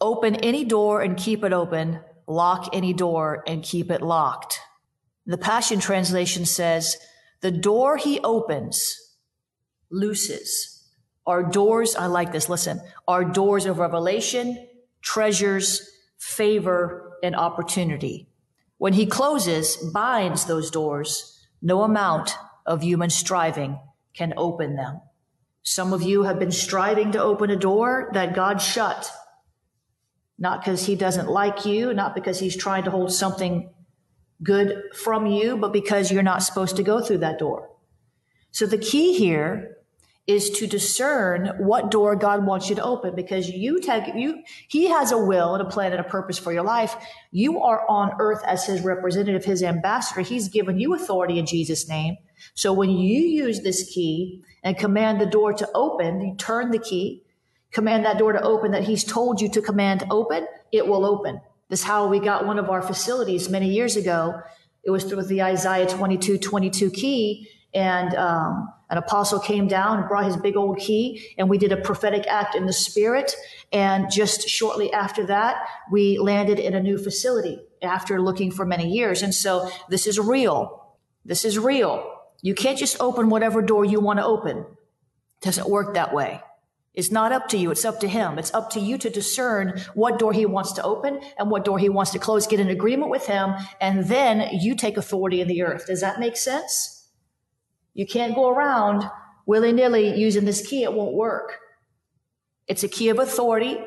open 0.00 0.36
any 0.36 0.64
door 0.64 1.02
and 1.02 1.16
keep 1.16 1.44
it 1.44 1.52
open, 1.52 2.00
lock 2.26 2.70
any 2.72 2.92
door 2.92 3.42
and 3.46 3.62
keep 3.62 3.90
it 3.90 4.00
locked. 4.00 4.60
The 5.26 5.38
Passion 5.38 5.78
Translation 5.78 6.46
says, 6.46 6.96
the 7.42 7.50
door 7.50 7.96
he 7.96 8.18
opens 8.20 8.96
looses. 9.90 10.88
Our 11.26 11.42
doors, 11.42 11.94
I 11.94 12.06
like 12.06 12.32
this, 12.32 12.48
listen, 12.48 12.80
our 13.06 13.24
doors 13.24 13.66
of 13.66 13.78
revelation, 13.78 14.66
treasures, 15.02 15.88
favor, 16.22 17.12
and 17.20 17.34
opportunity. 17.34 18.28
When 18.78 18.92
he 18.92 19.06
closes, 19.06 19.76
binds 19.76 20.44
those 20.44 20.70
doors, 20.70 21.36
no 21.60 21.82
amount 21.82 22.36
of 22.64 22.82
human 22.82 23.10
striving 23.10 23.80
can 24.14 24.32
open 24.36 24.76
them. 24.76 25.00
Some 25.64 25.92
of 25.92 26.02
you 26.02 26.22
have 26.22 26.38
been 26.38 26.52
striving 26.52 27.12
to 27.12 27.22
open 27.22 27.50
a 27.50 27.56
door 27.56 28.10
that 28.14 28.36
God 28.36 28.62
shut. 28.62 29.10
Not 30.38 30.60
because 30.60 30.86
he 30.86 30.94
doesn't 30.94 31.28
like 31.28 31.66
you, 31.66 31.92
not 31.92 32.14
because 32.14 32.38
he's 32.38 32.56
trying 32.56 32.84
to 32.84 32.90
hold 32.90 33.12
something 33.12 33.70
good 34.42 34.80
from 34.94 35.26
you, 35.26 35.56
but 35.56 35.72
because 35.72 36.12
you're 36.12 36.22
not 36.22 36.44
supposed 36.44 36.76
to 36.76 36.84
go 36.84 37.00
through 37.00 37.18
that 37.18 37.40
door. 37.40 37.68
So 38.52 38.66
the 38.66 38.78
key 38.78 39.18
here 39.18 39.76
is 40.26 40.50
to 40.50 40.68
discern 40.68 41.48
what 41.58 41.90
door 41.90 42.14
God 42.14 42.46
wants 42.46 42.68
you 42.68 42.76
to 42.76 42.82
open 42.82 43.14
because 43.16 43.48
you 43.48 43.80
take 43.80 44.14
you 44.14 44.42
he 44.68 44.88
has 44.88 45.10
a 45.10 45.18
will 45.18 45.54
and 45.54 45.66
a 45.66 45.68
plan 45.68 45.90
and 45.90 46.00
a 46.00 46.04
purpose 46.04 46.38
for 46.38 46.52
your 46.52 46.62
life. 46.62 46.94
You 47.32 47.60
are 47.60 47.84
on 47.88 48.12
earth 48.20 48.42
as 48.46 48.64
his 48.64 48.82
representative, 48.82 49.44
his 49.44 49.62
ambassador. 49.64 50.20
He's 50.20 50.48
given 50.48 50.78
you 50.78 50.94
authority 50.94 51.38
in 51.38 51.46
Jesus 51.46 51.88
name. 51.88 52.18
So 52.54 52.72
when 52.72 52.90
you 52.90 53.20
use 53.20 53.62
this 53.62 53.90
key 53.92 54.42
and 54.62 54.78
command 54.78 55.20
the 55.20 55.26
door 55.26 55.52
to 55.54 55.68
open, 55.74 56.20
you 56.20 56.36
turn 56.36 56.70
the 56.70 56.78
key, 56.78 57.24
command 57.72 58.04
that 58.04 58.18
door 58.18 58.32
to 58.32 58.42
open 58.42 58.70
that 58.72 58.84
he's 58.84 59.02
told 59.02 59.40
you 59.40 59.48
to 59.50 59.60
command 59.60 60.04
open, 60.10 60.46
it 60.70 60.86
will 60.86 61.04
open. 61.04 61.40
This 61.68 61.80
is 61.80 61.86
how 61.86 62.06
we 62.06 62.20
got 62.20 62.46
one 62.46 62.58
of 62.58 62.70
our 62.70 62.82
facilities 62.82 63.48
many 63.48 63.70
years 63.70 63.96
ago. 63.96 64.40
It 64.84 64.90
was 64.90 65.04
through 65.04 65.24
the 65.24 65.42
Isaiah 65.42 65.88
22, 65.88 66.38
22 66.38 66.90
key. 66.90 67.48
And 67.74 68.14
um, 68.14 68.68
an 68.92 68.98
apostle 68.98 69.40
came 69.40 69.68
down 69.68 70.00
and 70.00 70.06
brought 70.06 70.26
his 70.26 70.36
big 70.36 70.54
old 70.54 70.78
key, 70.78 71.34
and 71.38 71.48
we 71.48 71.56
did 71.56 71.72
a 71.72 71.78
prophetic 71.78 72.26
act 72.26 72.54
in 72.54 72.66
the 72.66 72.74
spirit. 72.74 73.34
And 73.72 74.10
just 74.10 74.46
shortly 74.50 74.92
after 74.92 75.24
that, 75.28 75.66
we 75.90 76.18
landed 76.18 76.58
in 76.58 76.74
a 76.74 76.82
new 76.82 76.98
facility 76.98 77.58
after 77.82 78.20
looking 78.20 78.50
for 78.50 78.66
many 78.66 78.90
years. 78.90 79.22
And 79.22 79.34
so 79.34 79.70
this 79.88 80.06
is 80.06 80.20
real. 80.20 80.92
This 81.24 81.46
is 81.46 81.58
real. 81.58 82.06
You 82.42 82.54
can't 82.54 82.76
just 82.76 83.00
open 83.00 83.30
whatever 83.30 83.62
door 83.62 83.86
you 83.86 83.98
want 83.98 84.18
to 84.18 84.26
open. 84.26 84.58
It 84.58 84.66
doesn't 85.40 85.70
work 85.70 85.94
that 85.94 86.12
way. 86.12 86.42
It's 86.92 87.10
not 87.10 87.32
up 87.32 87.48
to 87.48 87.56
you. 87.56 87.70
It's 87.70 87.86
up 87.86 88.00
to 88.00 88.08
him. 88.08 88.38
It's 88.38 88.52
up 88.52 88.68
to 88.72 88.80
you 88.80 88.98
to 88.98 89.08
discern 89.08 89.80
what 89.94 90.18
door 90.18 90.34
he 90.34 90.44
wants 90.44 90.72
to 90.72 90.82
open 90.82 91.22
and 91.38 91.50
what 91.50 91.64
door 91.64 91.78
he 91.78 91.88
wants 91.88 92.10
to 92.10 92.18
close. 92.18 92.46
Get 92.46 92.60
an 92.60 92.68
agreement 92.68 93.10
with 93.10 93.26
him. 93.26 93.54
And 93.80 94.04
then 94.04 94.50
you 94.60 94.76
take 94.76 94.98
authority 94.98 95.40
in 95.40 95.48
the 95.48 95.62
earth. 95.62 95.86
Does 95.86 96.02
that 96.02 96.20
make 96.20 96.36
sense? 96.36 97.01
You 97.94 98.06
can't 98.06 98.34
go 98.34 98.48
around 98.48 99.04
willy 99.46 99.72
nilly 99.72 100.18
using 100.18 100.44
this 100.44 100.66
key. 100.66 100.82
It 100.82 100.92
won't 100.92 101.14
work. 101.14 101.58
It's 102.66 102.84
a 102.84 102.88
key 102.88 103.08
of 103.08 103.18
authority, 103.18 103.78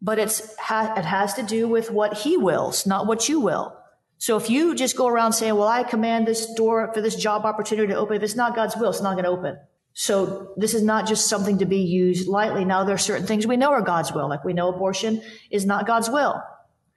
but 0.00 0.18
it's, 0.18 0.40
it 0.40 1.04
has 1.04 1.34
to 1.34 1.42
do 1.42 1.66
with 1.66 1.90
what 1.90 2.18
he 2.18 2.36
wills, 2.36 2.86
not 2.86 3.06
what 3.06 3.28
you 3.28 3.40
will. 3.40 3.76
So 4.18 4.36
if 4.36 4.50
you 4.50 4.74
just 4.74 4.96
go 4.96 5.06
around 5.08 5.32
saying, 5.32 5.56
well, 5.56 5.66
I 5.66 5.82
command 5.82 6.26
this 6.26 6.52
door 6.54 6.92
for 6.92 7.00
this 7.00 7.16
job 7.16 7.46
opportunity 7.46 7.88
to 7.88 7.98
open, 7.98 8.16
if 8.16 8.22
it's 8.22 8.36
not 8.36 8.54
God's 8.54 8.76
will, 8.76 8.90
it's 8.90 9.00
not 9.00 9.14
going 9.14 9.24
to 9.24 9.30
open. 9.30 9.58
So 9.94 10.52
this 10.56 10.74
is 10.74 10.82
not 10.82 11.08
just 11.08 11.26
something 11.26 11.58
to 11.58 11.66
be 11.66 11.78
used 11.78 12.28
lightly. 12.28 12.64
Now 12.64 12.84
there 12.84 12.94
are 12.94 12.98
certain 12.98 13.26
things 13.26 13.46
we 13.46 13.56
know 13.56 13.70
are 13.70 13.82
God's 13.82 14.12
will, 14.12 14.28
like 14.28 14.44
we 14.44 14.52
know 14.52 14.68
abortion 14.68 15.22
is 15.50 15.64
not 15.64 15.86
God's 15.86 16.10
will. 16.10 16.40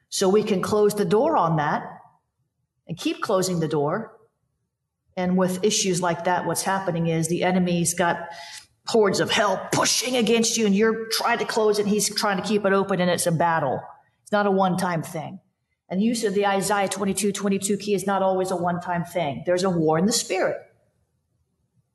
So 0.09 0.29
we 0.29 0.43
can 0.43 0.61
close 0.61 0.93
the 0.93 1.05
door 1.05 1.37
on 1.37 1.55
that 1.55 1.83
and 2.87 2.97
keep 2.97 3.21
closing 3.21 3.59
the 3.59 3.67
door. 3.67 4.17
And 5.15 5.37
with 5.37 5.63
issues 5.63 6.01
like 6.01 6.23
that, 6.25 6.45
what's 6.45 6.63
happening 6.63 7.07
is 7.07 7.27
the 7.27 7.43
enemy's 7.43 7.93
got 7.93 8.29
hordes 8.87 9.19
of 9.19 9.31
hell 9.31 9.67
pushing 9.71 10.17
against 10.17 10.57
you 10.57 10.65
and 10.65 10.75
you're 10.75 11.07
trying 11.09 11.39
to 11.39 11.45
close 11.45 11.79
it. 11.79 11.85
He's 11.85 12.13
trying 12.13 12.37
to 12.37 12.43
keep 12.43 12.65
it 12.65 12.73
open 12.73 12.99
and 12.99 13.09
it's 13.09 13.27
a 13.27 13.31
battle. 13.31 13.81
It's 14.23 14.31
not 14.31 14.45
a 14.45 14.51
one 14.51 14.77
time 14.77 15.03
thing. 15.03 15.39
And 15.89 16.01
the 16.01 16.05
use 16.05 16.23
of 16.23 16.33
the 16.33 16.47
Isaiah 16.47 16.89
22, 16.89 17.31
22 17.31 17.77
key 17.77 17.93
is 17.93 18.07
not 18.07 18.21
always 18.21 18.51
a 18.51 18.55
one 18.55 18.81
time 18.81 19.05
thing. 19.05 19.43
There's 19.45 19.63
a 19.63 19.69
war 19.69 19.97
in 19.97 20.05
the 20.05 20.11
spirit. 20.11 20.57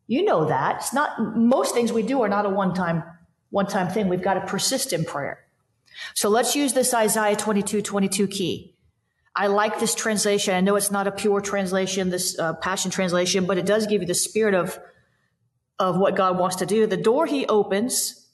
You 0.07 0.24
know 0.24 0.46
that. 0.46 0.76
It's 0.76 0.92
not, 0.94 1.37
most 1.37 1.74
things 1.74 1.92
we 1.92 2.02
do 2.02 2.22
are 2.22 2.28
not 2.28 2.46
a 2.46 2.48
one 2.48 2.74
time, 2.74 3.02
one 3.50 3.66
time 3.66 3.88
thing. 3.88 4.09
We've 4.09 4.22
got 4.22 4.35
to 4.35 4.46
persist 4.46 4.92
in 4.92 5.04
prayer. 5.04 5.40
So 6.14 6.28
let's 6.28 6.54
use 6.54 6.72
this 6.72 6.94
Isaiah 6.94 7.37
22, 7.37 7.83
22 7.83 8.28
key. 8.28 8.74
I 9.38 9.46
like 9.46 9.79
this 9.79 9.94
translation. 9.94 10.53
I 10.53 10.61
know 10.61 10.74
it's 10.74 10.90
not 10.90 11.07
a 11.07 11.12
pure 11.12 11.40
translation, 11.40 12.11
this 12.11 12.37
uh, 12.40 12.55
passion 12.55 12.90
translation, 12.90 13.46
but 13.46 13.57
it 13.57 13.66
does 13.66 13.87
give 13.87 14.01
you 14.03 14.09
the 14.09 14.14
spirit 14.14 14.53
of, 14.53 14.77
of 15.79 15.96
what 15.96 16.16
God 16.16 16.40
wants 16.40 16.57
to 16.57 16.66
do. 16.66 16.88
The 16.88 16.96
door 16.96 17.24
he 17.24 17.46
opens 17.46 18.27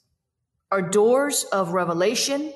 are 0.71 0.81
doors 0.81 1.43
of 1.43 1.73
revelation, 1.73 2.51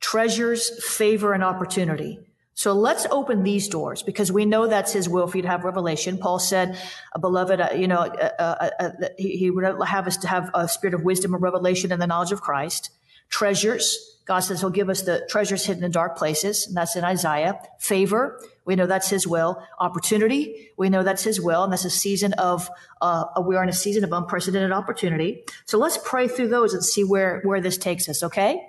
treasures, 0.00 0.84
favor, 0.84 1.32
and 1.32 1.44
opportunity. 1.44 2.18
So 2.54 2.72
let's 2.72 3.06
open 3.12 3.44
these 3.44 3.68
doors 3.68 4.02
because 4.02 4.32
we 4.32 4.44
know 4.44 4.66
that's 4.66 4.92
his 4.92 5.08
will 5.08 5.28
for 5.28 5.36
you 5.36 5.44
to 5.44 5.48
have 5.48 5.62
revelation. 5.62 6.18
Paul 6.18 6.40
said, 6.40 6.76
beloved, 7.20 7.60
uh, 7.60 7.68
you 7.76 7.86
know, 7.86 7.98
uh, 7.98 8.30
uh, 8.40 8.70
uh, 8.80 8.90
he, 9.16 9.36
he, 9.36 9.50
would 9.52 9.64
have 9.86 10.08
us 10.08 10.16
to 10.16 10.26
have 10.26 10.50
a 10.52 10.66
spirit 10.66 10.94
of 10.94 11.04
wisdom 11.04 11.32
and 11.32 11.40
revelation 11.40 11.92
and 11.92 12.02
the 12.02 12.08
knowledge 12.08 12.32
of 12.32 12.40
Christ. 12.40 12.90
Treasures. 13.28 14.17
God 14.28 14.40
says 14.40 14.60
he'll 14.60 14.68
give 14.68 14.90
us 14.90 15.02
the 15.02 15.26
treasures 15.30 15.64
hidden 15.64 15.82
in 15.82 15.90
dark 15.90 16.18
places. 16.18 16.66
And 16.66 16.76
that's 16.76 16.94
in 16.96 17.02
Isaiah. 17.02 17.58
Favor. 17.80 18.38
We 18.66 18.76
know 18.76 18.86
that's 18.86 19.08
his 19.08 19.26
will. 19.26 19.66
Opportunity. 19.80 20.70
We 20.76 20.90
know 20.90 21.02
that's 21.02 21.24
his 21.24 21.40
will. 21.40 21.64
And 21.64 21.72
that's 21.72 21.86
a 21.86 21.90
season 21.90 22.34
of, 22.34 22.68
uh, 23.00 23.24
we 23.46 23.56
are 23.56 23.62
in 23.62 23.70
a 23.70 23.72
season 23.72 24.04
of 24.04 24.12
unprecedented 24.12 24.70
opportunity. 24.70 25.44
So 25.64 25.78
let's 25.78 25.98
pray 26.04 26.28
through 26.28 26.48
those 26.48 26.74
and 26.74 26.84
see 26.84 27.04
where, 27.04 27.40
where 27.42 27.62
this 27.62 27.78
takes 27.78 28.06
us. 28.06 28.22
Okay. 28.22 28.62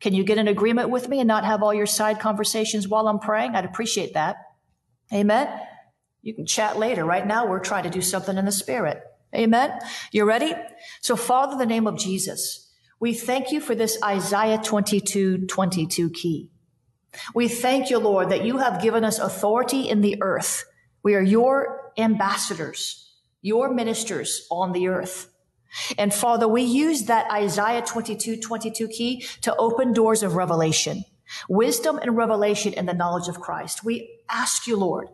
Can 0.00 0.14
you 0.14 0.24
get 0.24 0.38
an 0.38 0.48
agreement 0.48 0.88
with 0.88 1.06
me 1.06 1.20
and 1.20 1.28
not 1.28 1.44
have 1.44 1.62
all 1.62 1.74
your 1.74 1.86
side 1.86 2.18
conversations 2.18 2.88
while 2.88 3.06
I'm 3.06 3.18
praying? 3.18 3.54
I'd 3.54 3.66
appreciate 3.66 4.14
that. 4.14 4.36
Amen. 5.12 5.48
You 6.22 6.32
can 6.32 6.46
chat 6.46 6.78
later. 6.78 7.04
Right 7.04 7.26
now, 7.26 7.46
we're 7.46 7.60
trying 7.60 7.84
to 7.84 7.90
do 7.90 8.00
something 8.00 8.38
in 8.38 8.46
the 8.46 8.52
spirit. 8.52 9.02
Amen. 9.34 9.78
You 10.12 10.24
ready? 10.24 10.54
So, 11.02 11.14
Father, 11.14 11.58
the 11.58 11.66
name 11.66 11.86
of 11.86 11.98
Jesus, 11.98 12.63
we 13.04 13.12
thank 13.12 13.52
you 13.52 13.60
for 13.60 13.74
this 13.74 13.98
Isaiah 14.02 14.56
22, 14.56 15.46
22 15.46 16.08
key. 16.08 16.48
We 17.34 17.48
thank 17.48 17.90
you, 17.90 17.98
Lord, 17.98 18.30
that 18.30 18.46
you 18.46 18.56
have 18.56 18.80
given 18.80 19.04
us 19.04 19.18
authority 19.18 19.90
in 19.90 20.00
the 20.00 20.16
earth. 20.22 20.64
We 21.02 21.14
are 21.14 21.20
your 21.20 21.92
ambassadors, 21.98 23.12
your 23.42 23.74
ministers 23.74 24.46
on 24.50 24.72
the 24.72 24.88
earth. 24.88 25.28
And 25.98 26.14
Father, 26.14 26.48
we 26.48 26.62
use 26.62 27.02
that 27.02 27.30
Isaiah 27.30 27.82
22, 27.82 28.40
22 28.40 28.88
key 28.88 29.26
to 29.42 29.54
open 29.56 29.92
doors 29.92 30.22
of 30.22 30.34
revelation, 30.34 31.04
wisdom 31.46 31.98
and 31.98 32.16
revelation 32.16 32.72
in 32.72 32.86
the 32.86 32.94
knowledge 32.94 33.28
of 33.28 33.38
Christ. 33.38 33.84
We 33.84 34.18
ask 34.30 34.66
you, 34.66 34.78
Lord, 34.78 35.08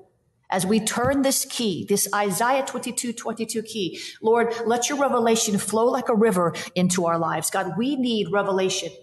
as 0.51 0.67
we 0.67 0.81
turn 0.81 1.23
this 1.23 1.45
key, 1.45 1.87
this 1.89 2.09
Isaiah 2.15 2.65
22, 2.67 3.13
22 3.13 3.63
key, 3.63 4.01
Lord, 4.21 4.53
let 4.67 4.89
your 4.89 4.99
revelation 4.99 5.59
flow 5.59 5.87
like 5.87 6.09
a 6.09 6.15
river 6.15 6.55
into 6.75 7.07
our 7.07 7.19
lives. 7.19 7.51
God, 7.51 7.79
we 7.79 7.97
need 7.97 8.33
revelation 8.33 8.91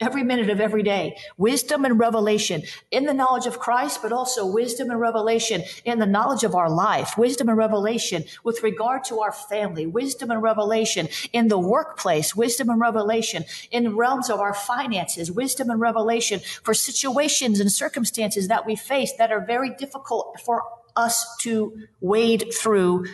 every 0.00 0.22
minute 0.22 0.50
of 0.50 0.60
every 0.60 0.82
day. 0.82 1.16
Wisdom 1.38 1.84
and 1.84 1.98
revelation 1.98 2.62
in 2.90 3.04
the 3.04 3.14
knowledge 3.14 3.46
of 3.46 3.58
Christ, 3.58 4.00
but 4.02 4.12
also 4.12 4.46
wisdom 4.46 4.90
and 4.90 5.00
revelation 5.00 5.62
in 5.84 5.98
the 5.98 6.06
knowledge 6.06 6.44
of 6.44 6.54
our 6.54 6.68
life. 6.68 7.16
Wisdom 7.16 7.48
and 7.48 7.56
revelation 7.56 8.24
with 8.44 8.62
regard 8.62 9.04
to 9.04 9.20
our 9.20 9.32
family. 9.32 9.86
Wisdom 9.86 10.30
and 10.30 10.42
revelation 10.42 11.08
in 11.32 11.48
the 11.48 11.58
workplace. 11.58 12.36
Wisdom 12.36 12.68
and 12.68 12.80
revelation 12.80 13.44
in 13.70 13.96
realms 13.96 14.28
of 14.28 14.40
our 14.40 14.54
finances. 14.54 15.32
Wisdom 15.32 15.70
and 15.70 15.80
revelation 15.80 16.40
for 16.62 16.74
situations 16.74 17.58
and 17.58 17.72
circumstances 17.72 18.48
that 18.48 18.66
we 18.66 18.76
face 18.76 19.12
that 19.16 19.32
are 19.32 19.44
very 19.44 19.74
difficult 19.74 20.38
for 20.44 20.62
us 20.96 21.36
to 21.38 21.76
wade 22.00 22.52
through 22.54 23.06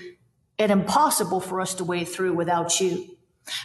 and 0.58 0.70
impossible 0.70 1.40
for 1.40 1.60
us 1.60 1.74
to 1.74 1.84
wade 1.84 2.08
through 2.08 2.34
without 2.34 2.80
you. 2.80 3.16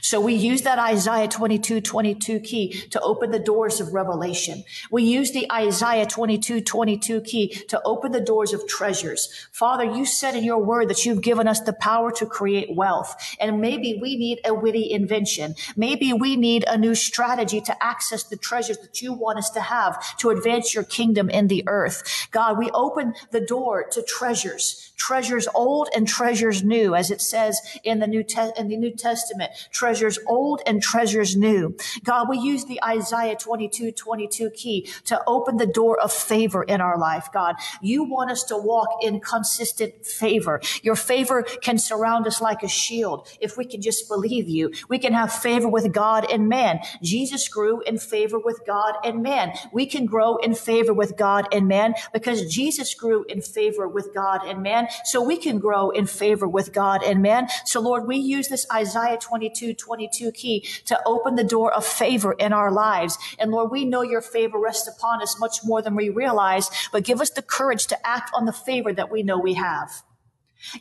So 0.02 0.20
we 0.20 0.34
use 0.34 0.64
that 0.64 0.80
Isaiah 0.80 1.28
22, 1.28 1.82
22 1.82 2.40
key 2.40 2.72
to 2.90 3.02
open 3.02 3.32
the 3.32 3.40
doors 3.40 3.80
of 3.80 3.94
revelation. 3.94 4.64
We 4.92 5.04
use 5.04 5.32
the 5.32 5.52
Isaiah 5.52 6.06
22, 6.06 6.62
22 6.62 7.22
key 7.22 7.50
to 7.70 7.82
open 7.84 8.12
the 8.12 8.22
doors 8.22 8.54
of 8.54 8.68
treasures. 8.68 9.48
Father, 9.52 9.84
you 9.84 10.06
said 10.06 10.36
in 10.36 10.44
your 10.44 10.64
word 10.64 10.90
that 10.90 11.06
you've 11.06 11.22
given 11.22 11.48
us 11.48 11.62
the 11.62 11.74
power 11.74 12.12
to 12.14 12.26
create 12.26 12.76
wealth. 12.76 13.16
And 13.40 13.62
maybe 13.62 14.00
we 14.02 14.18
need 14.18 14.40
a 14.46 14.54
witty 14.54 14.92
invention. 14.92 15.56
Maybe 15.76 16.14
we 16.14 16.36
need 16.36 16.66
a 16.68 16.78
new 16.78 16.96
strategy 16.96 17.62
to 17.62 17.84
access 17.84 18.24
the 18.24 18.38
treasures 18.38 18.78
that 18.80 19.02
you 19.02 19.14
want 19.14 19.40
us 19.40 19.50
to 19.52 19.62
have 19.62 20.18
to 20.18 20.30
advance 20.30 20.74
your 20.74 20.84
kingdom 20.84 21.30
in 21.30 21.48
the 21.48 21.64
earth. 21.68 22.28
God, 22.32 22.58
we 22.58 22.70
open 22.72 23.14
the 23.32 23.42
door 23.42 23.86
to 23.92 24.02
treasures, 24.02 24.94
treasures 24.96 25.48
old 25.54 25.90
and 25.96 26.08
treasures 26.08 26.64
new, 26.64 26.96
as 26.96 27.12
it 27.12 27.22
says 27.22 27.60
in 27.84 28.00
the 28.00 28.08
New, 28.08 28.24
Te- 28.24 28.52
in 28.58 28.68
the 28.70 28.78
New 28.78 28.92
Testament 28.92 29.52
treasures 29.72 30.20
old 30.28 30.62
and 30.66 30.82
treasures 30.82 31.36
new. 31.36 31.76
God, 32.04 32.30
we 32.30 32.38
use 32.38 32.66
the 32.66 32.84
Isaiah 32.84 33.36
22, 33.36 33.92
22 33.92 34.50
key 34.52 34.88
to 35.06 35.22
open 35.28 35.58
the 35.58 35.66
door 35.66 36.00
of 36.00 36.12
favor 36.12 36.64
in 36.64 36.82
our 36.82 36.98
life. 36.98 37.30
God, 37.34 37.56
you 37.82 38.04
want 38.04 38.32
us 38.32 38.44
to 38.46 38.58
walk 38.58 38.90
in 39.02 39.20
consistent 39.20 40.06
favor. 40.06 40.62
Your 40.82 40.96
favor 40.96 41.44
can 41.44 41.78
surround 41.78 42.28
us 42.28 42.42
like 42.42 42.64
a 42.64 42.68
shield 42.68 43.28
if 43.40 43.58
we 43.58 43.66
can 43.66 43.82
just 43.82 44.08
believe 44.08 44.48
you. 44.48 44.72
We 44.90 45.00
can 45.00 45.14
have 45.14 45.34
favor 45.34 45.68
with 45.68 45.92
God 45.92 46.30
and 46.32 46.48
man. 46.48 46.80
Jesus 47.02 47.48
grew 47.48 47.82
in 47.82 47.98
favor 47.98 48.40
with 48.40 48.62
God 48.66 48.96
and 49.04 49.22
man. 49.22 49.54
We 49.72 49.86
can 49.86 50.06
grow 50.06 50.38
in 50.38 50.54
favor 50.56 50.94
with 50.94 51.18
God 51.18 51.48
and 51.52 51.68
man 51.68 51.94
because 52.14 52.46
Jesus 52.54 52.94
grew 52.94 53.24
in 53.26 53.42
favor 53.42 53.88
with 53.88 54.14
God 54.14 54.46
and 54.46 54.62
man. 54.62 54.88
So 55.06 55.22
we 55.22 55.38
can 55.38 55.60
grow 55.60 55.90
in 55.90 56.06
favor 56.06 56.48
with 56.48 56.74
God 56.74 57.04
and 57.04 57.22
man. 57.22 57.48
So 57.66 57.82
Lord, 57.82 58.08
we 58.08 58.18
use 58.18 58.48
this 58.48 58.66
Isaiah 58.72 59.18
22 59.18 59.57
22, 59.58 59.74
22 59.74 60.32
key 60.32 60.68
to 60.86 61.00
open 61.06 61.36
the 61.36 61.44
door 61.44 61.74
of 61.74 61.86
favor 61.86 62.34
in 62.34 62.54
our 62.54 62.72
lives. 62.72 63.18
And 63.40 63.52
Lord, 63.52 63.72
we 63.72 63.86
know 63.86 64.02
your 64.02 64.22
favor 64.22 64.60
rests 64.60 64.88
upon 64.88 65.22
us 65.22 65.40
much 65.40 65.64
more 65.64 65.82
than 65.82 65.96
we 65.96 66.10
realize, 66.10 66.70
but 66.92 67.04
give 67.04 67.22
us 67.22 67.30
the 67.30 67.42
courage 67.42 67.88
to 67.88 68.08
act 68.08 68.32
on 68.34 68.46
the 68.46 68.54
favor 68.54 68.94
that 68.94 69.12
we 69.12 69.24
know 69.24 69.38
we 69.38 69.56
have. 69.56 70.04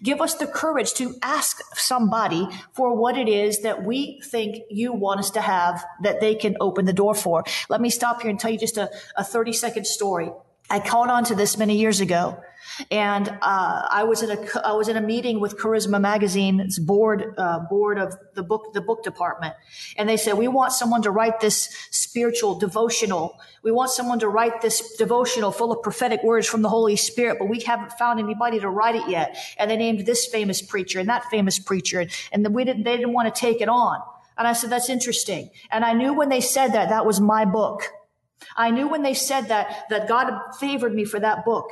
Give 0.03 0.23
us 0.23 0.35
the 0.35 0.47
courage 0.47 0.95
to 0.95 1.15
ask 1.23 1.61
somebody 1.75 2.49
for 2.73 2.97
what 2.97 3.17
it 3.17 3.29
is 3.29 3.61
that 3.61 3.85
we 3.85 4.21
think 4.25 4.65
you 4.71 4.93
want 4.93 5.21
us 5.21 5.31
to 5.31 5.41
have 5.41 5.85
that 6.03 6.21
they 6.21 6.35
can 6.35 6.57
open 6.61 6.87
the 6.87 6.95
door 6.95 7.15
for. 7.15 7.45
Let 7.69 7.81
me 7.81 7.91
stop 7.91 8.23
here 8.23 8.31
and 8.31 8.41
tell 8.41 8.51
you 8.51 8.59
just 8.59 8.79
a, 8.79 8.91
a 9.17 9.23
30 9.23 9.53
second 9.53 9.87
story. 9.87 10.31
I 10.69 10.81
caught 10.81 11.11
on 11.11 11.25
to 11.25 11.35
this 11.35 11.57
many 11.57 11.77
years 11.77 12.01
ago. 12.01 12.43
And 12.91 13.29
uh, 13.29 13.89
I 13.91 14.05
was 14.05 14.23
in 14.23 14.31
a 14.31 14.67
I 14.67 14.73
was 14.73 14.89
in 14.89 14.97
a 14.97 15.01
meeting 15.01 15.41
with 15.41 15.57
Charisma 15.57 16.01
Magazine's 16.01 16.79
board 16.79 17.35
uh, 17.39 17.61
board 17.61 17.99
of 17.99 18.15
the 18.35 18.43
book 18.43 18.73
the 18.75 18.81
book 18.81 19.03
department, 19.03 19.55
and 19.97 20.09
they 20.09 20.17
said 20.17 20.35
we 20.35 20.49
want 20.49 20.73
someone 20.73 21.01
to 21.03 21.11
write 21.11 21.41
this 21.41 21.75
spiritual 21.91 22.59
devotional. 22.59 23.39
We 23.63 23.71
want 23.71 23.93
someone 23.93 24.19
to 24.19 24.29
write 24.29 24.61
this 24.61 24.97
devotional 24.97 25.53
full 25.53 25.73
of 25.73 25.83
prophetic 25.83 26.23
words 26.23 26.47
from 26.47 26.63
the 26.63 26.69
Holy 26.69 26.97
Spirit, 26.97 27.39
but 27.39 27.49
we 27.49 27.61
haven't 27.61 27.93
found 27.93 28.21
anybody 28.21 28.61
to 28.61 28.69
write 28.69 28.97
it 28.97 29.09
yet. 29.09 29.39
And 29.59 29.71
they 29.71 29.77
named 29.77 30.05
this 30.05 30.27
famous 30.27 30.61
preacher 30.61 30.99
and 30.99 31.09
that 31.09 31.25
famous 31.31 31.59
preacher, 31.59 32.01
and, 32.01 32.11
and 32.33 32.55
we 32.55 32.65
didn't 32.65 32.83
they 32.83 32.97
didn't 32.97 33.13
want 33.13 33.33
to 33.33 33.41
take 33.41 33.61
it 33.61 33.69
on. 33.69 34.01
And 34.37 34.47
I 34.47 34.53
said 34.53 34.71
that's 34.71 34.91
interesting. 34.91 35.51
And 35.71 35.85
I 35.85 35.95
knew 35.95 36.13
when 36.13 36.29
they 36.29 36.41
said 36.43 36.69
that 36.73 36.91
that 36.91 37.07
was 37.07 37.21
my 37.21 37.45
book. 37.45 37.85
I 38.57 38.71
knew 38.71 38.89
when 38.89 39.03
they 39.03 39.15
said 39.15 39.49
that 39.49 39.87
that 39.91 40.09
God 40.09 40.33
favored 40.59 40.95
me 40.95 41.05
for 41.05 41.21
that 41.21 41.45
book. 41.45 41.71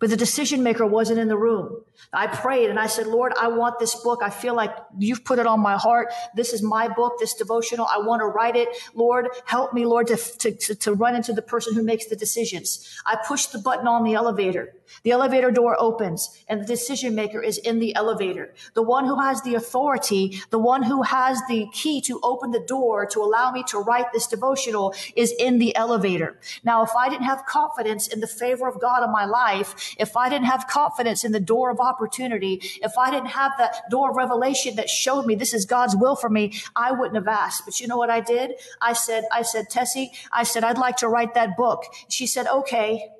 But 0.00 0.10
the 0.10 0.16
decision 0.16 0.62
maker 0.62 0.86
wasn't 0.86 1.18
in 1.18 1.28
the 1.28 1.36
room. 1.36 1.82
I 2.12 2.26
prayed 2.26 2.70
and 2.70 2.78
I 2.78 2.86
said, 2.86 3.06
Lord, 3.06 3.32
I 3.38 3.48
want 3.48 3.78
this 3.78 3.94
book. 3.94 4.20
I 4.22 4.30
feel 4.30 4.54
like 4.54 4.74
you've 4.98 5.24
put 5.24 5.38
it 5.38 5.46
on 5.46 5.60
my 5.60 5.76
heart. 5.76 6.12
This 6.34 6.52
is 6.52 6.62
my 6.62 6.88
book, 6.88 7.18
this 7.18 7.34
devotional. 7.34 7.86
I 7.86 7.98
want 7.98 8.20
to 8.20 8.26
write 8.26 8.56
it. 8.56 8.68
Lord, 8.94 9.28
help 9.44 9.72
me, 9.74 9.84
Lord, 9.84 10.06
to, 10.08 10.16
to, 10.16 10.74
to 10.74 10.94
run 10.94 11.14
into 11.14 11.32
the 11.32 11.42
person 11.42 11.74
who 11.74 11.82
makes 11.82 12.06
the 12.06 12.16
decisions. 12.16 12.96
I 13.06 13.16
pushed 13.26 13.52
the 13.52 13.58
button 13.58 13.86
on 13.86 14.04
the 14.04 14.14
elevator. 14.14 14.74
The 15.02 15.10
elevator 15.10 15.50
door 15.50 15.76
opens 15.78 16.44
and 16.48 16.60
the 16.60 16.66
decision 16.66 17.14
maker 17.14 17.42
is 17.42 17.58
in 17.58 17.78
the 17.78 17.94
elevator. 17.94 18.54
The 18.74 18.82
one 18.82 19.06
who 19.06 19.20
has 19.20 19.42
the 19.42 19.54
authority, 19.54 20.40
the 20.50 20.58
one 20.58 20.82
who 20.82 21.02
has 21.02 21.40
the 21.48 21.66
key 21.72 22.00
to 22.02 22.20
open 22.22 22.50
the 22.50 22.60
door 22.60 23.06
to 23.06 23.20
allow 23.20 23.50
me 23.50 23.64
to 23.68 23.78
write 23.78 24.12
this 24.12 24.26
devotional 24.26 24.94
is 25.16 25.32
in 25.38 25.58
the 25.58 25.74
elevator. 25.76 26.38
Now, 26.64 26.82
if 26.82 26.90
I 26.96 27.08
didn't 27.08 27.24
have 27.24 27.46
confidence 27.46 28.06
in 28.06 28.20
the 28.20 28.26
favor 28.26 28.68
of 28.68 28.80
God 28.80 29.04
in 29.04 29.10
my 29.10 29.24
life, 29.24 29.94
if 29.98 30.16
I 30.16 30.28
didn't 30.28 30.46
have 30.46 30.66
confidence 30.68 31.24
in 31.24 31.32
the 31.32 31.40
door 31.40 31.70
of 31.70 31.80
opportunity, 31.80 32.60
if 32.82 32.96
I 32.98 33.10
didn't 33.10 33.28
have 33.28 33.52
that 33.58 33.90
door 33.90 34.10
of 34.10 34.16
revelation 34.16 34.76
that 34.76 34.88
showed 34.88 35.26
me 35.26 35.34
this 35.34 35.54
is 35.54 35.64
God's 35.64 35.96
will 35.96 36.16
for 36.16 36.28
me, 36.28 36.54
I 36.76 36.92
wouldn't 36.92 37.16
have 37.16 37.28
asked. 37.28 37.64
But 37.64 37.80
you 37.80 37.86
know 37.86 37.96
what 37.96 38.10
I 38.10 38.20
did? 38.20 38.52
I 38.80 38.92
said, 38.92 39.24
I 39.32 39.42
said, 39.42 39.70
Tessie, 39.70 40.12
I 40.30 40.44
said, 40.44 40.64
I'd 40.64 40.78
like 40.78 40.96
to 40.98 41.08
write 41.08 41.34
that 41.34 41.56
book. 41.56 41.84
She 42.08 42.26
said, 42.26 42.46
okay. 42.46 43.10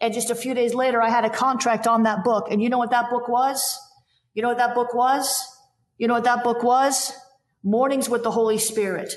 And 0.00 0.14
just 0.14 0.30
a 0.30 0.34
few 0.34 0.54
days 0.54 0.74
later, 0.74 1.02
I 1.02 1.08
had 1.08 1.24
a 1.24 1.30
contract 1.30 1.86
on 1.86 2.04
that 2.04 2.24
book. 2.24 2.48
And 2.50 2.62
you 2.62 2.68
know 2.68 2.78
what 2.78 2.90
that 2.90 3.10
book 3.10 3.28
was? 3.28 3.78
You 4.34 4.42
know 4.42 4.48
what 4.48 4.58
that 4.58 4.74
book 4.74 4.94
was? 4.94 5.46
You 5.98 6.08
know 6.08 6.14
what 6.14 6.24
that 6.24 6.44
book 6.44 6.62
was? 6.62 7.12
Mornings 7.62 8.08
with 8.08 8.22
the 8.22 8.30
Holy 8.30 8.56
Spirit, 8.56 9.14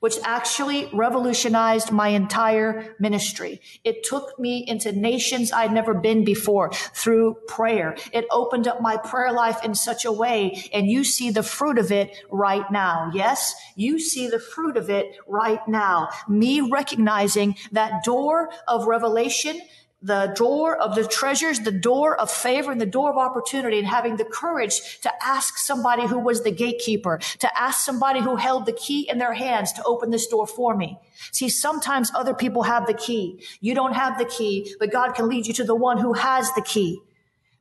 which 0.00 0.16
actually 0.24 0.88
revolutionized 0.94 1.90
my 1.90 2.08
entire 2.08 2.94
ministry. 2.98 3.60
It 3.84 4.02
took 4.04 4.38
me 4.38 4.64
into 4.66 4.92
nations 4.92 5.52
I'd 5.52 5.74
never 5.74 5.92
been 5.92 6.24
before 6.24 6.70
through 6.72 7.36
prayer. 7.48 7.96
It 8.12 8.24
opened 8.30 8.66
up 8.66 8.80
my 8.80 8.96
prayer 8.96 9.32
life 9.32 9.62
in 9.62 9.74
such 9.74 10.06
a 10.06 10.12
way. 10.12 10.70
And 10.72 10.86
you 10.86 11.04
see 11.04 11.30
the 11.30 11.42
fruit 11.42 11.76
of 11.76 11.92
it 11.92 12.16
right 12.30 12.64
now. 12.70 13.10
Yes, 13.12 13.54
you 13.76 13.98
see 13.98 14.28
the 14.28 14.38
fruit 14.38 14.78
of 14.78 14.88
it 14.88 15.16
right 15.26 15.60
now. 15.68 16.08
Me 16.28 16.60
recognizing 16.60 17.56
that 17.72 18.04
door 18.04 18.50
of 18.66 18.86
revelation 18.86 19.60
the 20.02 20.32
door 20.36 20.76
of 20.76 20.96
the 20.96 21.06
treasures, 21.06 21.60
the 21.60 21.70
door 21.70 22.18
of 22.18 22.30
favor 22.30 22.72
and 22.72 22.80
the 22.80 22.86
door 22.86 23.10
of 23.10 23.16
opportunity 23.16 23.78
and 23.78 23.86
having 23.86 24.16
the 24.16 24.24
courage 24.24 25.00
to 25.00 25.10
ask 25.24 25.56
somebody 25.58 26.06
who 26.06 26.18
was 26.18 26.42
the 26.42 26.50
gatekeeper, 26.50 27.18
to 27.38 27.58
ask 27.58 27.84
somebody 27.84 28.20
who 28.20 28.36
held 28.36 28.66
the 28.66 28.72
key 28.72 29.08
in 29.08 29.18
their 29.18 29.34
hands 29.34 29.72
to 29.72 29.84
open 29.84 30.10
this 30.10 30.26
door 30.26 30.46
for 30.46 30.76
me. 30.76 30.98
See, 31.30 31.48
sometimes 31.48 32.10
other 32.14 32.34
people 32.34 32.64
have 32.64 32.86
the 32.86 32.94
key. 32.94 33.44
You 33.60 33.74
don't 33.74 33.94
have 33.94 34.18
the 34.18 34.24
key, 34.24 34.74
but 34.80 34.90
God 34.90 35.14
can 35.14 35.28
lead 35.28 35.46
you 35.46 35.54
to 35.54 35.64
the 35.64 35.74
one 35.74 35.98
who 35.98 36.14
has 36.14 36.52
the 36.54 36.62
key. 36.62 37.00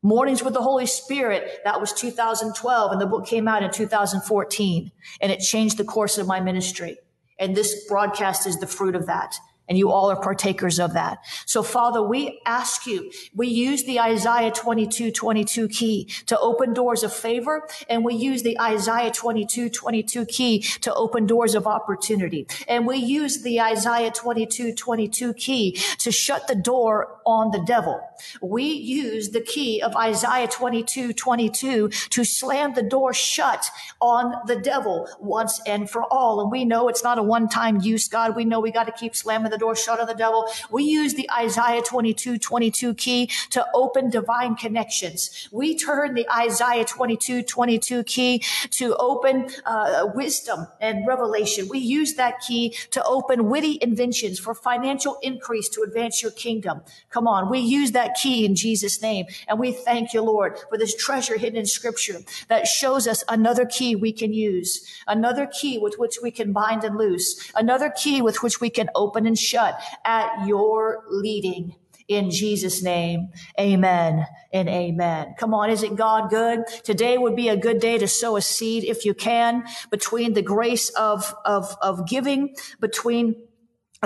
Mornings 0.01 0.43
with 0.43 0.55
the 0.55 0.63
Holy 0.63 0.87
Spirit, 0.87 1.59
that 1.63 1.79
was 1.79 1.93
2012 1.93 2.91
and 2.91 2.99
the 2.99 3.05
book 3.05 3.27
came 3.27 3.47
out 3.47 3.61
in 3.61 3.69
2014 3.69 4.91
and 5.21 5.31
it 5.31 5.41
changed 5.41 5.77
the 5.77 5.83
course 5.83 6.17
of 6.17 6.25
my 6.25 6.39
ministry. 6.39 6.97
And 7.37 7.55
this 7.55 7.87
broadcast 7.87 8.47
is 8.47 8.59
the 8.59 8.65
fruit 8.65 8.95
of 8.95 9.05
that. 9.05 9.35
And 9.69 9.77
you 9.77 9.89
all 9.89 10.11
are 10.11 10.21
partakers 10.21 10.79
of 10.79 10.93
that. 10.93 11.19
So 11.45 11.63
Father, 11.63 12.01
we 12.01 12.41
ask 12.45 12.85
you, 12.85 13.09
we 13.33 13.47
use 13.47 13.83
the 13.85 14.01
Isaiah 14.01 14.51
22, 14.51 15.11
22 15.11 15.69
key 15.69 16.09
to 16.25 16.37
open 16.39 16.73
doors 16.73 17.03
of 17.03 17.13
favor. 17.13 17.67
And 17.89 18.03
we 18.03 18.15
use 18.15 18.43
the 18.43 18.59
Isaiah 18.59 19.11
22, 19.11 19.69
22 19.69 20.25
key 20.25 20.61
to 20.81 20.93
open 20.93 21.25
doors 21.25 21.55
of 21.55 21.67
opportunity. 21.67 22.47
And 22.67 22.85
we 22.85 22.97
use 22.97 23.43
the 23.43 23.61
Isaiah 23.61 24.11
22, 24.11 24.73
22 24.75 25.33
key 25.35 25.79
to 25.99 26.11
shut 26.11 26.47
the 26.47 26.55
door 26.55 27.19
on 27.25 27.51
the 27.51 27.63
devil. 27.63 28.01
We 28.41 28.65
use 28.65 29.29
the 29.29 29.41
key 29.41 29.81
of 29.81 29.95
Isaiah 29.95 30.47
22, 30.47 31.13
22 31.13 31.89
to 31.89 32.23
slam 32.25 32.73
the 32.73 32.83
door 32.83 33.13
shut 33.13 33.69
on 34.01 34.35
the 34.47 34.57
devil 34.57 35.07
once 35.19 35.61
and 35.65 35.89
for 35.89 36.03
all. 36.11 36.41
And 36.41 36.51
we 36.51 36.65
know 36.65 36.89
it's 36.89 37.03
not 37.03 37.17
a 37.17 37.23
one-time 37.23 37.79
use, 37.81 38.07
God. 38.07 38.35
We 38.35 38.43
know 38.43 38.59
we 38.59 38.71
got 38.71 38.85
to 38.87 38.91
keep 38.91 39.15
slamming 39.15 39.50
the 39.51 39.57
door 39.57 39.75
shut 39.75 39.99
on 39.99 40.07
the 40.07 40.13
devil. 40.13 40.47
We 40.69 40.83
use 40.83 41.13
the 41.13 41.29
Isaiah 41.31 41.81
22, 41.81 42.37
22 42.37 42.93
key 42.95 43.29
to 43.51 43.65
open 43.73 44.09
divine 44.09 44.55
connections. 44.55 45.49
We 45.51 45.77
turn 45.77 46.15
the 46.15 46.27
Isaiah 46.31 46.85
22, 46.85 47.43
22 47.43 48.03
key 48.03 48.43
to 48.71 48.95
open 48.97 49.49
uh, 49.65 50.07
wisdom 50.13 50.67
and 50.79 51.05
revelation. 51.07 51.67
We 51.69 51.79
use 51.79 52.15
that 52.15 52.39
key 52.41 52.75
to 52.91 53.03
open 53.03 53.49
witty 53.49 53.77
inventions 53.81 54.39
for 54.39 54.53
financial 54.53 55.17
increase 55.21 55.69
to 55.69 55.81
advance 55.81 56.21
your 56.21 56.31
kingdom. 56.31 56.81
Come 57.09 57.27
on. 57.27 57.49
We 57.49 57.59
use 57.59 57.91
that 57.91 58.15
key 58.15 58.45
in 58.45 58.55
Jesus' 58.55 59.01
name. 59.01 59.25
And 59.47 59.59
we 59.59 59.71
thank 59.71 60.13
you, 60.13 60.21
Lord, 60.21 60.57
for 60.69 60.77
this 60.77 60.95
treasure 60.95 61.37
hidden 61.37 61.59
in 61.59 61.65
scripture 61.65 62.19
that 62.47 62.67
shows 62.67 63.07
us 63.07 63.23
another 63.27 63.65
key 63.65 63.95
we 63.95 64.11
can 64.11 64.33
use, 64.33 64.85
another 65.07 65.45
key 65.47 65.77
with 65.77 65.95
which 65.97 66.17
we 66.21 66.31
can 66.31 66.51
bind 66.51 66.83
and 66.83 66.97
loose, 66.97 67.51
another 67.55 67.89
key 67.89 68.21
with 68.21 68.41
which 68.43 68.61
we 68.61 68.69
can 68.69 68.89
open 68.95 69.25
and 69.25 69.37
shut 69.41 69.81
at 70.05 70.47
your 70.47 71.03
leading 71.09 71.75
in 72.07 72.29
Jesus' 72.29 72.83
name. 72.83 73.29
Amen 73.59 74.25
and 74.51 74.67
amen. 74.67 75.35
Come 75.37 75.53
on. 75.53 75.69
Isn't 75.69 75.95
God 75.95 76.29
good? 76.29 76.65
Today 76.83 77.17
would 77.17 77.35
be 77.35 77.49
a 77.49 77.55
good 77.55 77.79
day 77.79 77.97
to 77.97 78.07
sow 78.07 78.35
a 78.35 78.41
seed 78.41 78.83
if 78.83 79.05
you 79.05 79.13
can 79.13 79.63
between 79.89 80.33
the 80.33 80.41
grace 80.41 80.89
of, 80.89 81.33
of, 81.45 81.75
of 81.81 82.07
giving, 82.07 82.55
between 82.79 83.47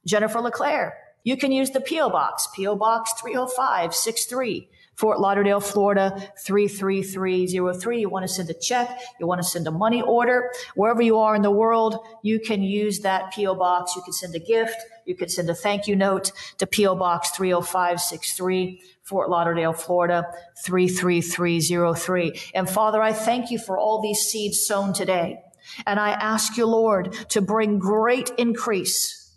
Jennifer 0.04 0.40
LeClaire. 0.40 1.07
You 1.28 1.36
can 1.36 1.52
use 1.52 1.72
the 1.72 1.82
P.O. 1.82 2.08
Box, 2.08 2.48
P.O. 2.54 2.76
Box 2.76 3.12
30563, 3.20 4.70
Fort 4.94 5.20
Lauderdale, 5.20 5.60
Florida 5.60 6.32
33303. 6.38 8.00
You 8.00 8.08
want 8.08 8.26
to 8.26 8.32
send 8.32 8.48
a 8.48 8.54
check, 8.54 8.98
you 9.20 9.26
want 9.26 9.42
to 9.42 9.46
send 9.46 9.66
a 9.66 9.70
money 9.70 10.00
order, 10.00 10.50
wherever 10.74 11.02
you 11.02 11.18
are 11.18 11.36
in 11.36 11.42
the 11.42 11.50
world, 11.50 11.98
you 12.22 12.40
can 12.40 12.62
use 12.62 13.00
that 13.00 13.30
P.O. 13.34 13.56
Box. 13.56 13.94
You 13.94 14.00
can 14.00 14.14
send 14.14 14.34
a 14.36 14.38
gift, 14.38 14.76
you 15.04 15.14
can 15.14 15.28
send 15.28 15.50
a 15.50 15.54
thank 15.54 15.86
you 15.86 15.96
note 15.96 16.32
to 16.56 16.66
P.O. 16.66 16.94
Box 16.94 17.32
30563. 17.32 18.80
Fort 19.02 19.28
Lauderdale, 19.28 19.74
Florida, 19.74 20.24
33303. 20.64 22.40
And 22.54 22.70
Father, 22.70 23.02
I 23.02 23.12
thank 23.12 23.50
you 23.50 23.58
for 23.58 23.76
all 23.76 24.00
these 24.00 24.20
seeds 24.20 24.64
sown 24.66 24.94
today. 24.94 25.42
And 25.86 26.00
I 26.00 26.12
ask 26.12 26.56
you, 26.56 26.64
Lord, 26.64 27.12
to 27.28 27.42
bring 27.42 27.78
great 27.78 28.30
increase 28.38 29.27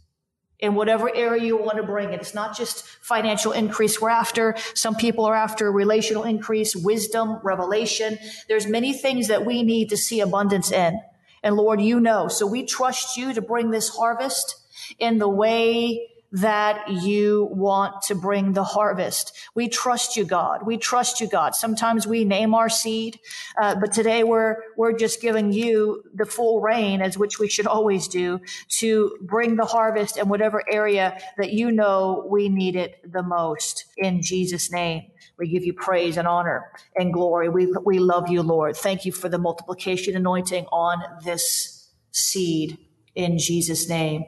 in 0.61 0.75
whatever 0.75 1.13
area 1.13 1.43
you 1.43 1.57
want 1.57 1.77
to 1.77 1.83
bring 1.83 2.13
it. 2.13 2.21
It's 2.21 2.35
not 2.35 2.55
just 2.55 2.85
financial 2.85 3.51
increase. 3.51 3.99
We're 3.99 4.09
after, 4.09 4.55
some 4.75 4.95
people 4.95 5.25
are 5.25 5.35
after 5.35 5.71
relational 5.71 6.23
increase, 6.23 6.75
wisdom, 6.75 7.39
revelation. 7.43 8.19
There's 8.47 8.67
many 8.67 8.93
things 8.93 9.27
that 9.27 9.45
we 9.45 9.63
need 9.63 9.89
to 9.89 9.97
see 9.97 10.19
abundance 10.19 10.71
in. 10.71 11.01
And 11.43 11.55
Lord, 11.55 11.81
you 11.81 11.99
know. 11.99 12.27
So 12.27 12.45
we 12.45 12.63
trust 12.63 13.17
you 13.17 13.33
to 13.33 13.41
bring 13.41 13.71
this 13.71 13.89
harvest 13.89 14.55
in 14.99 15.17
the 15.17 15.27
way 15.27 16.10
that 16.31 16.89
you 16.89 17.49
want 17.51 18.01
to 18.03 18.15
bring 18.15 18.53
the 18.53 18.63
harvest. 18.63 19.33
We 19.53 19.67
trust 19.67 20.15
you, 20.15 20.23
God. 20.23 20.65
We 20.65 20.77
trust 20.77 21.19
you, 21.19 21.27
God. 21.27 21.55
Sometimes 21.55 22.07
we 22.07 22.23
name 22.23 22.53
our 22.53 22.69
seed, 22.69 23.19
uh, 23.61 23.75
but 23.75 23.93
today 23.93 24.23
we're 24.23 24.55
we're 24.77 24.97
just 24.97 25.21
giving 25.21 25.51
you 25.51 26.03
the 26.13 26.25
full 26.25 26.61
reign, 26.61 27.01
as 27.01 27.17
which 27.17 27.39
we 27.39 27.49
should 27.49 27.67
always 27.67 28.07
do, 28.07 28.39
to 28.79 29.17
bring 29.21 29.57
the 29.57 29.65
harvest 29.65 30.17
in 30.17 30.29
whatever 30.29 30.63
area 30.71 31.19
that 31.37 31.51
you 31.51 31.71
know 31.71 32.25
we 32.29 32.49
need 32.49 32.75
it 32.75 33.11
the 33.11 33.23
most. 33.23 33.85
In 33.97 34.21
Jesus' 34.21 34.71
name. 34.71 35.03
We 35.37 35.47
give 35.47 35.63
you 35.63 35.73
praise 35.73 36.17
and 36.17 36.27
honor 36.27 36.71
and 36.95 37.11
glory. 37.11 37.49
We, 37.49 37.73
we 37.83 37.97
love 37.97 38.29
you, 38.29 38.43
Lord. 38.43 38.75
Thank 38.75 39.05
you 39.05 39.11
for 39.11 39.27
the 39.27 39.39
multiplication 39.39 40.15
anointing 40.15 40.65
on 40.71 41.01
this 41.23 41.89
seed 42.11 42.77
in 43.15 43.39
Jesus' 43.39 43.89
name. 43.89 44.25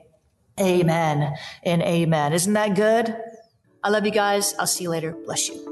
Amen 0.59 1.35
and 1.63 1.81
amen. 1.81 2.33
Isn't 2.33 2.53
that 2.53 2.75
good? 2.75 3.15
I 3.83 3.89
love 3.89 4.05
you 4.05 4.11
guys. 4.11 4.53
I'll 4.59 4.67
see 4.67 4.83
you 4.83 4.89
later. 4.89 5.15
Bless 5.25 5.49
you. 5.49 5.69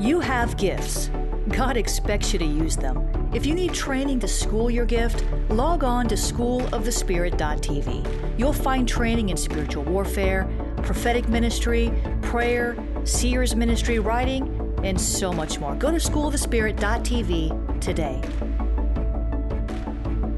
You 0.00 0.20
have 0.20 0.56
gifts. 0.58 1.10
God 1.48 1.76
expects 1.76 2.32
you 2.32 2.38
to 2.38 2.44
use 2.44 2.76
them. 2.76 3.10
If 3.32 3.44
you 3.46 3.54
need 3.54 3.74
training 3.74 4.20
to 4.20 4.28
school 4.28 4.70
your 4.70 4.84
gift, 4.84 5.24
log 5.48 5.82
on 5.82 6.06
to 6.08 6.14
schoolofthespirit.tv. 6.14 8.38
You'll 8.38 8.52
find 8.52 8.86
training 8.86 9.30
in 9.30 9.36
spiritual 9.36 9.82
warfare, 9.84 10.48
prophetic 10.82 11.28
ministry, 11.28 11.92
prayer, 12.22 12.76
seers 13.04 13.56
ministry, 13.56 13.98
writing, 13.98 14.76
and 14.84 15.00
so 15.00 15.32
much 15.32 15.58
more. 15.58 15.74
Go 15.74 15.90
to 15.90 15.96
schoolofthespirit.tv 15.96 17.80
today. 17.80 18.20